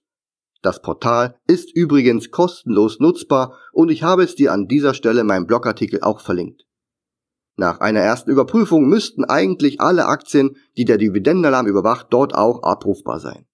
[0.64, 5.28] Das Portal ist übrigens kostenlos nutzbar und ich habe es dir an dieser Stelle in
[5.28, 6.66] meinem Blogartikel auch verlinkt.
[7.56, 13.20] Nach einer ersten Überprüfung müssten eigentlich alle Aktien, die der Dividendenalarm überwacht, dort auch abrufbar
[13.20, 13.46] sein.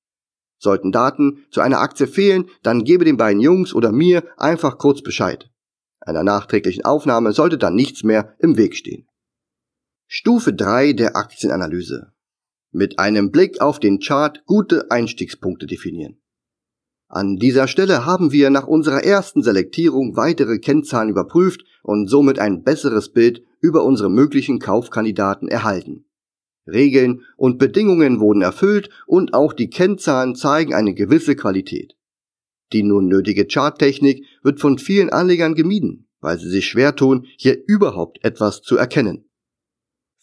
[0.57, 5.01] Sollten Daten zu einer Aktie fehlen, dann gebe den beiden Jungs oder mir einfach kurz
[5.01, 5.50] Bescheid.
[6.01, 9.07] Einer nachträglichen Aufnahme sollte dann nichts mehr im Weg stehen.
[10.07, 12.11] Stufe 3 der Aktienanalyse.
[12.71, 16.19] Mit einem Blick auf den Chart gute Einstiegspunkte definieren.
[17.07, 22.63] An dieser Stelle haben wir nach unserer ersten Selektierung weitere Kennzahlen überprüft und somit ein
[22.63, 26.05] besseres Bild über unsere möglichen Kaufkandidaten erhalten.
[26.65, 31.95] Regeln und Bedingungen wurden erfüllt und auch die Kennzahlen zeigen eine gewisse Qualität.
[32.73, 37.57] Die nun nötige Charttechnik wird von vielen Anlegern gemieden, weil sie sich schwer tun, hier
[37.67, 39.29] überhaupt etwas zu erkennen.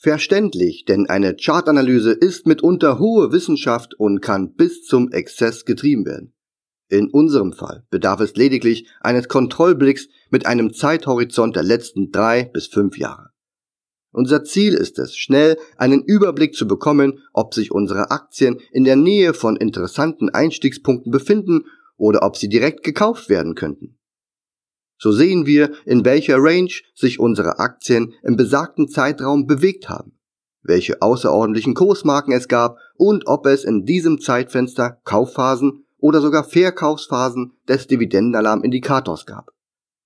[0.00, 6.34] Verständlich, denn eine Chartanalyse ist mitunter hohe Wissenschaft und kann bis zum Exzess getrieben werden.
[6.88, 12.68] In unserem Fall bedarf es lediglich eines Kontrollblicks mit einem Zeithorizont der letzten drei bis
[12.68, 13.30] fünf Jahre.
[14.10, 18.96] Unser Ziel ist es, schnell einen Überblick zu bekommen, ob sich unsere Aktien in der
[18.96, 21.64] Nähe von interessanten Einstiegspunkten befinden
[21.98, 23.98] oder ob sie direkt gekauft werden könnten.
[24.98, 30.18] So sehen wir, in welcher Range sich unsere Aktien im besagten Zeitraum bewegt haben,
[30.62, 37.52] welche außerordentlichen Kursmarken es gab und ob es in diesem Zeitfenster Kaufphasen oder sogar Verkaufsphasen
[37.68, 39.50] des Dividendenalarm-Indikators gab.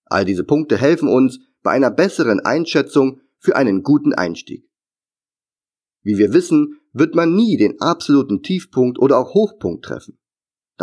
[0.05, 4.69] All diese Punkte helfen uns bei einer besseren Einschätzung für einen guten Einstieg.
[6.03, 10.19] Wie wir wissen, wird man nie den absoluten Tiefpunkt oder auch Hochpunkt treffen.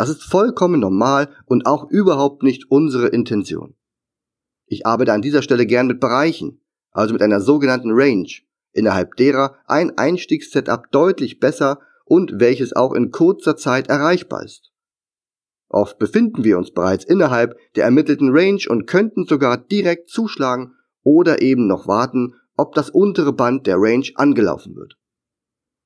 [0.00, 3.74] Das ist vollkommen normal und auch überhaupt nicht unsere Intention.
[4.64, 8.30] Ich arbeite an dieser Stelle gern mit Bereichen, also mit einer sogenannten Range,
[8.72, 14.72] innerhalb derer ein Einstiegssetup deutlich besser und welches auch in kurzer Zeit erreichbar ist.
[15.68, 21.42] Oft befinden wir uns bereits innerhalb der ermittelten Range und könnten sogar direkt zuschlagen oder
[21.42, 24.96] eben noch warten, ob das untere Band der Range angelaufen wird.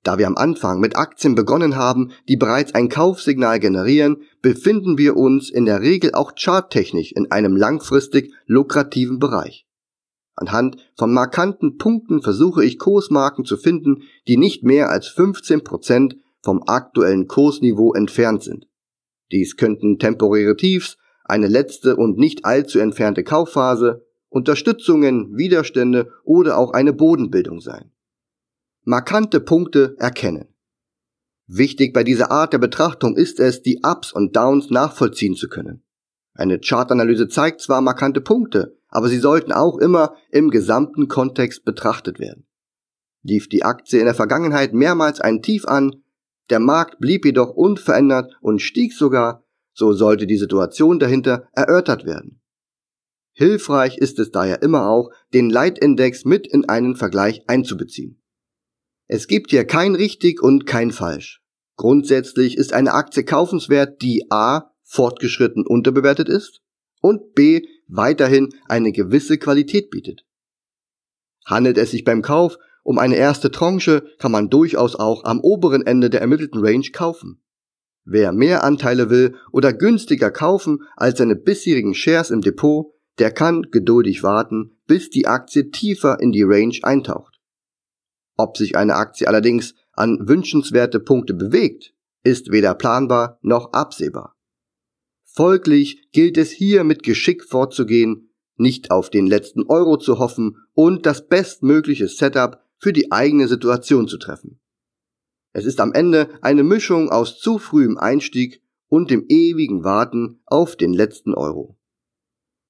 [0.04, 5.16] Da wir am Anfang mit Aktien begonnen haben, die bereits ein Kaufsignal generieren, befinden wir
[5.16, 9.66] uns in der Regel auch charttechnisch in einem langfristig lukrativen Bereich.
[10.36, 16.62] Anhand von markanten Punkten versuche ich Kursmarken zu finden, die nicht mehr als 15% vom
[16.66, 18.66] aktuellen Kursniveau entfernt sind.
[19.32, 26.72] Dies könnten temporäre Tiefs, eine letzte und nicht allzu entfernte Kaufphase, Unterstützungen, Widerstände oder auch
[26.72, 27.93] eine Bodenbildung sein
[28.84, 30.54] markante Punkte erkennen.
[31.46, 35.82] Wichtig bei dieser Art der Betrachtung ist es, die Ups und Downs nachvollziehen zu können.
[36.34, 42.18] Eine Chartanalyse zeigt zwar markante Punkte, aber sie sollten auch immer im gesamten Kontext betrachtet
[42.18, 42.46] werden.
[43.22, 46.02] Lief die Aktie in der Vergangenheit mehrmals ein Tief an,
[46.50, 52.40] der Markt blieb jedoch unverändert und stieg sogar, so sollte die Situation dahinter erörtert werden.
[53.32, 58.22] Hilfreich ist es daher immer auch, den Leitindex mit in einen Vergleich einzubeziehen.
[59.06, 61.42] Es gibt hier kein richtig und kein falsch.
[61.76, 64.70] Grundsätzlich ist eine Aktie kaufenswert, die a.
[64.82, 66.60] fortgeschritten unterbewertet ist
[67.00, 67.62] und b.
[67.88, 70.24] weiterhin eine gewisse Qualität bietet.
[71.44, 75.86] Handelt es sich beim Kauf um eine erste Tranche, kann man durchaus auch am oberen
[75.86, 77.42] Ende der ermittelten Range kaufen.
[78.04, 83.62] Wer mehr Anteile will oder günstiger kaufen als seine bisherigen Shares im Depot, der kann
[83.70, 87.33] geduldig warten, bis die Aktie tiefer in die Range eintaucht.
[88.36, 94.36] Ob sich eine Aktie allerdings an wünschenswerte Punkte bewegt, ist weder planbar noch absehbar.
[95.24, 101.06] Folglich gilt es hier mit Geschick vorzugehen, nicht auf den letzten Euro zu hoffen und
[101.06, 104.60] das bestmögliche Setup für die eigene Situation zu treffen.
[105.52, 110.76] Es ist am Ende eine Mischung aus zu frühem Einstieg und dem ewigen Warten auf
[110.76, 111.76] den letzten Euro.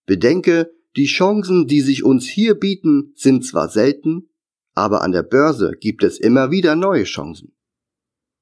[0.07, 4.29] Bedenke, die Chancen, die sich uns hier bieten, sind zwar selten,
[4.75, 7.57] aber an der Börse gibt es immer wieder neue Chancen.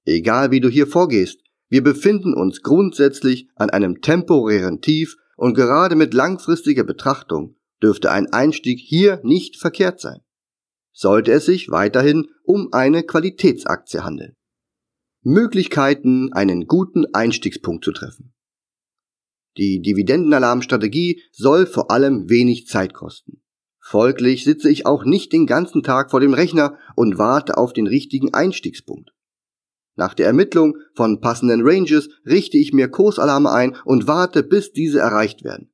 [0.05, 5.97] Egal wie du hier vorgehst, wir befinden uns grundsätzlich an einem temporären Tief und gerade
[5.97, 10.21] mit langfristiger Betrachtung dürfte ein Einstieg hier nicht verkehrt sein
[10.93, 14.37] sollte es sich weiterhin um eine Qualitätsaktie handeln.
[15.23, 18.35] Möglichkeiten, einen guten Einstiegspunkt zu treffen.
[19.57, 23.42] Die Dividendenalarmstrategie soll vor allem wenig Zeit kosten.
[23.85, 27.89] Folglich sitze ich auch nicht den ganzen Tag vor dem Rechner und warte auf den
[27.89, 29.11] richtigen Einstiegspunkt.
[29.97, 35.01] Nach der Ermittlung von passenden Ranges richte ich mir Kursalarme ein und warte, bis diese
[35.01, 35.71] erreicht werden.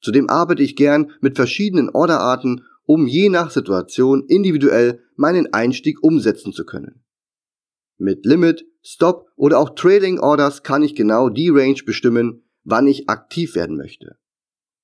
[0.00, 6.52] Zudem arbeite ich gern mit verschiedenen Orderarten um je nach Situation individuell meinen Einstieg umsetzen
[6.52, 7.02] zu können.
[7.98, 13.08] Mit Limit, Stop oder auch Trading Orders kann ich genau die Range bestimmen, wann ich
[13.08, 14.16] aktiv werden möchte.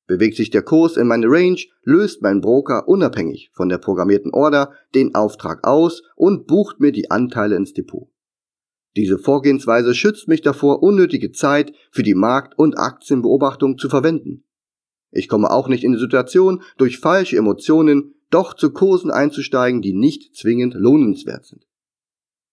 [0.06, 4.72] Bewegt sich der Kurs in meine Range, löst mein Broker unabhängig von der programmierten Order
[4.94, 8.08] den Auftrag aus und bucht mir die Anteile ins Depot.
[8.96, 14.44] Diese Vorgehensweise schützt mich davor, unnötige Zeit für die Markt- und Aktienbeobachtung zu verwenden.
[15.10, 19.92] Ich komme auch nicht in die Situation, durch falsche Emotionen doch zu Kursen einzusteigen, die
[19.92, 21.66] nicht zwingend lohnenswert sind.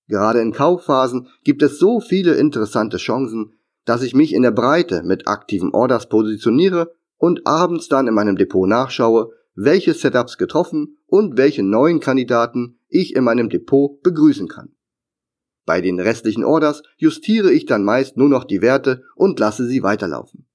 [0.08, 3.54] Gerade in Kaufphasen gibt es so viele interessante Chancen,
[3.86, 8.38] dass ich mich in der Breite mit aktiven Orders positioniere und abends dann in meinem
[8.38, 14.74] Depot nachschaue, welche Setups getroffen und welche neuen Kandidaten ich in meinem Depot begrüßen kann.
[15.66, 19.84] Bei den restlichen Orders justiere ich dann meist nur noch die Werte und lasse sie
[19.84, 20.48] weiterlaufen.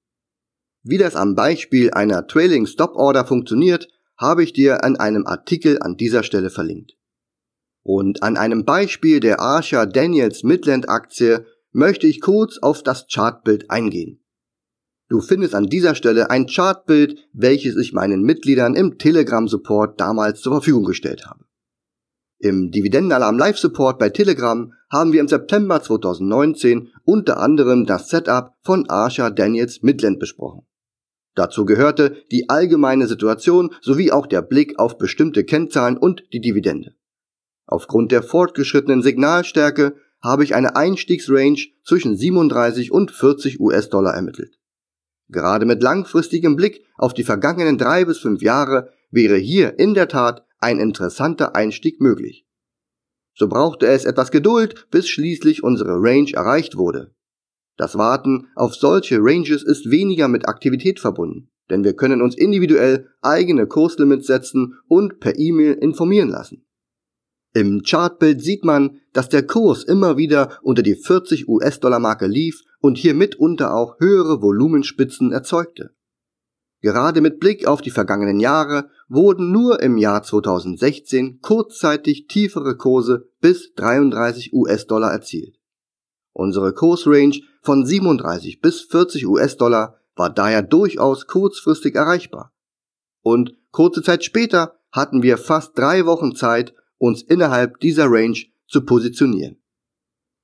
[0.82, 5.80] Wie das am Beispiel einer Trailing Stop Order funktioniert, habe ich dir an einem Artikel
[5.80, 6.96] an dieser Stelle verlinkt.
[7.82, 13.70] Und an einem Beispiel der Archer Daniels Midland Aktie möchte ich kurz auf das Chartbild
[13.70, 14.23] eingehen.
[15.14, 20.40] Du findest an dieser Stelle ein Chartbild, welches ich meinen Mitgliedern im Telegram Support damals
[20.40, 21.44] zur Verfügung gestellt habe.
[22.40, 28.54] Im Dividendenalarm Live Support bei Telegram haben wir im September 2019 unter anderem das Setup
[28.62, 30.66] von Archer Daniels Midland besprochen.
[31.36, 36.96] Dazu gehörte die allgemeine Situation sowie auch der Blick auf bestimmte Kennzahlen und die Dividende.
[37.66, 44.58] Aufgrund der fortgeschrittenen Signalstärke habe ich eine Einstiegsrange zwischen 37 und 40 US-Dollar ermittelt.
[45.28, 50.08] Gerade mit langfristigem Blick auf die vergangenen drei bis fünf Jahre wäre hier in der
[50.08, 52.46] Tat ein interessanter Einstieg möglich.
[53.34, 57.14] So brauchte es etwas Geduld, bis schließlich unsere Range erreicht wurde.
[57.76, 63.08] Das Warten auf solche Ranges ist weniger mit Aktivität verbunden, denn wir können uns individuell
[63.20, 66.64] eigene Kurslimits setzen und per E-Mail informieren lassen.
[67.54, 72.98] Im Chartbild sieht man, dass der Kurs immer wieder unter die 40 US-Dollar-Marke lief und
[72.98, 75.94] hier mitunter auch höhere Volumenspitzen erzeugte.
[76.82, 83.30] Gerade mit Blick auf die vergangenen Jahre wurden nur im Jahr 2016 kurzzeitig tiefere Kurse
[83.40, 85.56] bis 33 US-Dollar erzielt.
[86.32, 92.52] Unsere Kursrange von 37 bis 40 US-Dollar war daher durchaus kurzfristig erreichbar.
[93.22, 98.84] Und kurze Zeit später hatten wir fast drei Wochen Zeit, uns innerhalb dieser Range zu
[98.84, 99.58] positionieren.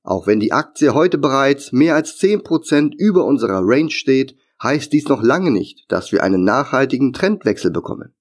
[0.03, 5.09] Auch wenn die Aktie heute bereits mehr als 10% über unserer Range steht, heißt dies
[5.09, 8.15] noch lange nicht, dass wir einen nachhaltigen Trendwechsel bekommen.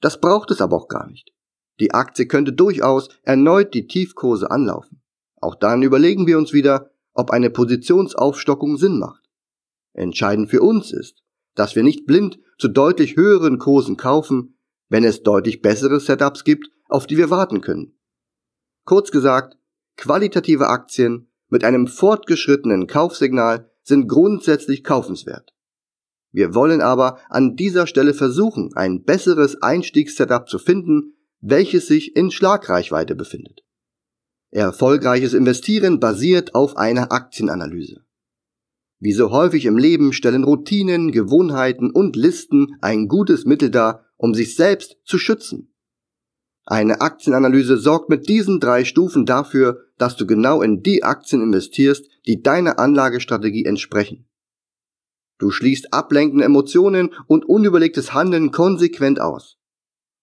[0.00, 1.32] Das braucht es aber auch gar nicht.
[1.80, 5.00] Die Aktie könnte durchaus erneut die Tiefkurse anlaufen.
[5.40, 9.28] Auch dann überlegen wir uns wieder, ob eine Positionsaufstockung Sinn macht.
[9.92, 11.22] Entscheidend für uns ist,
[11.54, 14.57] dass wir nicht blind zu deutlich höheren Kursen kaufen,
[14.88, 17.98] wenn es deutlich bessere Setups gibt, auf die wir warten können.
[18.84, 19.56] Kurz gesagt,
[19.96, 25.52] qualitative Aktien mit einem fortgeschrittenen Kaufsignal sind grundsätzlich kaufenswert.
[26.30, 32.30] Wir wollen aber an dieser Stelle versuchen, ein besseres Einstiegssetup zu finden, welches sich in
[32.30, 33.62] Schlagreichweite befindet.
[34.50, 38.04] Erfolgreiches Investieren basiert auf einer Aktienanalyse.
[39.00, 44.34] Wie so häufig im Leben stellen Routinen, Gewohnheiten und Listen ein gutes Mittel dar, um
[44.34, 45.72] sich selbst zu schützen.
[46.64, 52.06] Eine Aktienanalyse sorgt mit diesen drei Stufen dafür, dass du genau in die Aktien investierst,
[52.26, 54.28] die deiner Anlagestrategie entsprechen.
[55.38, 59.56] Du schließt ablenkende Emotionen und unüberlegtes Handeln konsequent aus.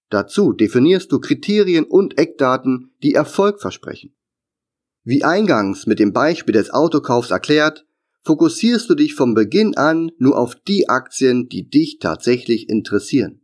[0.10, 4.16] Dazu definierst du Kriterien und Eckdaten, die Erfolg versprechen.
[5.04, 7.86] Wie eingangs mit dem Beispiel des Autokaufs erklärt,
[8.26, 13.42] fokussierst du dich vom Beginn an nur auf die Aktien, die dich tatsächlich interessieren.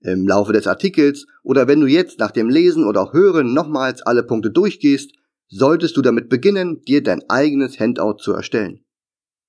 [0.00, 4.24] Im Laufe des Artikels oder wenn du jetzt nach dem Lesen oder Hören nochmals alle
[4.24, 5.12] Punkte durchgehst,
[5.48, 8.84] solltest du damit beginnen, dir dein eigenes Handout zu erstellen.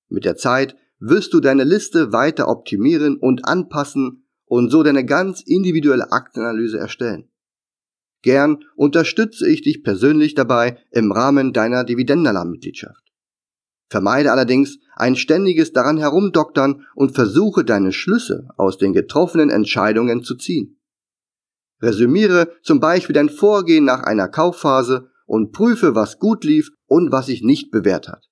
[0.08, 5.40] Mit der Zeit wirst du deine Liste weiter optimieren und anpassen und so deine ganz
[5.40, 7.30] individuelle Aktenanalyse erstellen.
[8.22, 13.03] Gern unterstütze ich dich persönlich dabei im Rahmen deiner Dividendenalarm-Mitgliedschaft.
[13.88, 20.36] Vermeide allerdings ein ständiges daran herumdoktern und versuche deine Schlüsse aus den getroffenen Entscheidungen zu
[20.36, 20.80] ziehen.
[21.80, 27.26] Resümiere zum Beispiel dein Vorgehen nach einer Kaufphase und prüfe, was gut lief und was
[27.26, 28.28] sich nicht bewährt hat.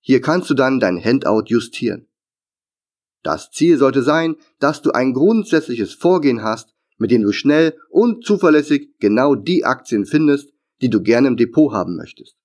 [0.00, 2.08] Hier kannst du dann dein Handout justieren.
[3.22, 8.24] Das Ziel sollte sein, dass du ein grundsätzliches Vorgehen hast, mit dem du schnell und
[8.24, 12.36] zuverlässig genau die Aktien findest, die du gerne im Depot haben möchtest.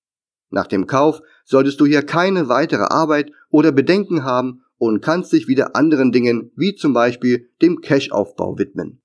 [0.50, 5.48] Nach dem Kauf solltest du hier keine weitere Arbeit oder Bedenken haben und kannst dich
[5.48, 9.02] wieder anderen Dingen wie zum Beispiel dem Cash-Aufbau widmen.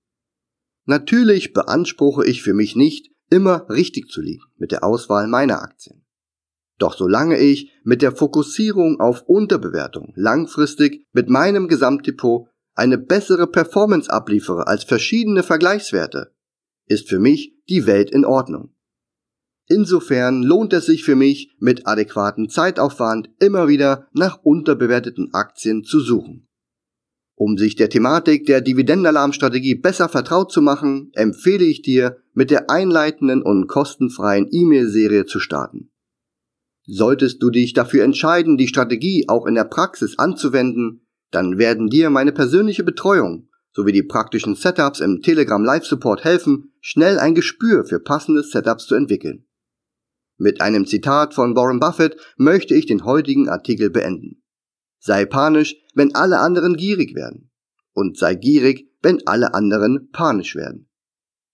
[0.84, 6.04] Natürlich beanspruche ich für mich nicht, immer richtig zu liegen mit der Auswahl meiner Aktien.
[6.78, 14.10] Doch solange ich mit der Fokussierung auf Unterbewertung langfristig mit meinem Gesamtdepot eine bessere Performance
[14.10, 16.32] abliefere als verschiedene Vergleichswerte,
[16.86, 18.74] ist für mich die Welt in Ordnung.
[19.72, 26.00] Insofern lohnt es sich für mich, mit adäquatem Zeitaufwand immer wieder nach unterbewerteten Aktien zu
[26.00, 26.48] suchen.
[27.36, 32.68] Um sich der Thematik der Dividendenalarmstrategie besser vertraut zu machen, empfehle ich dir, mit der
[32.68, 35.92] einleitenden und kostenfreien E-Mail-Serie zu starten.
[36.84, 42.10] Solltest du dich dafür entscheiden, die Strategie auch in der Praxis anzuwenden, dann werden dir
[42.10, 47.84] meine persönliche Betreuung sowie die praktischen Setups im Telegram Live Support helfen, schnell ein Gespür
[47.84, 49.46] für passende Setups zu entwickeln.
[50.42, 54.42] Mit einem Zitat von Warren Buffett möchte ich den heutigen Artikel beenden.
[54.98, 57.50] Sei panisch, wenn alle anderen gierig werden.
[57.92, 60.88] Und sei gierig, wenn alle anderen panisch werden.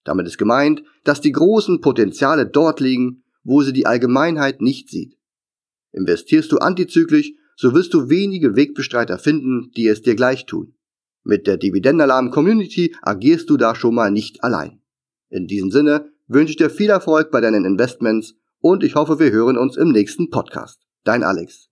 [0.04, 5.18] Damit ist gemeint, dass die großen Potenziale dort liegen, wo sie die Allgemeinheit nicht sieht.
[5.90, 10.76] Investierst du antizyklisch, so wirst du wenige Wegbestreiter finden, die es dir gleich tun.
[11.24, 14.80] Mit der Dividendenalarm Community agierst du da schon mal nicht allein.
[15.28, 18.36] In diesem Sinne wünsche ich dir viel Erfolg bei deinen Investments
[18.70, 20.80] und ich hoffe, wir hören uns im nächsten Podcast.
[21.04, 21.68] Dein Alex.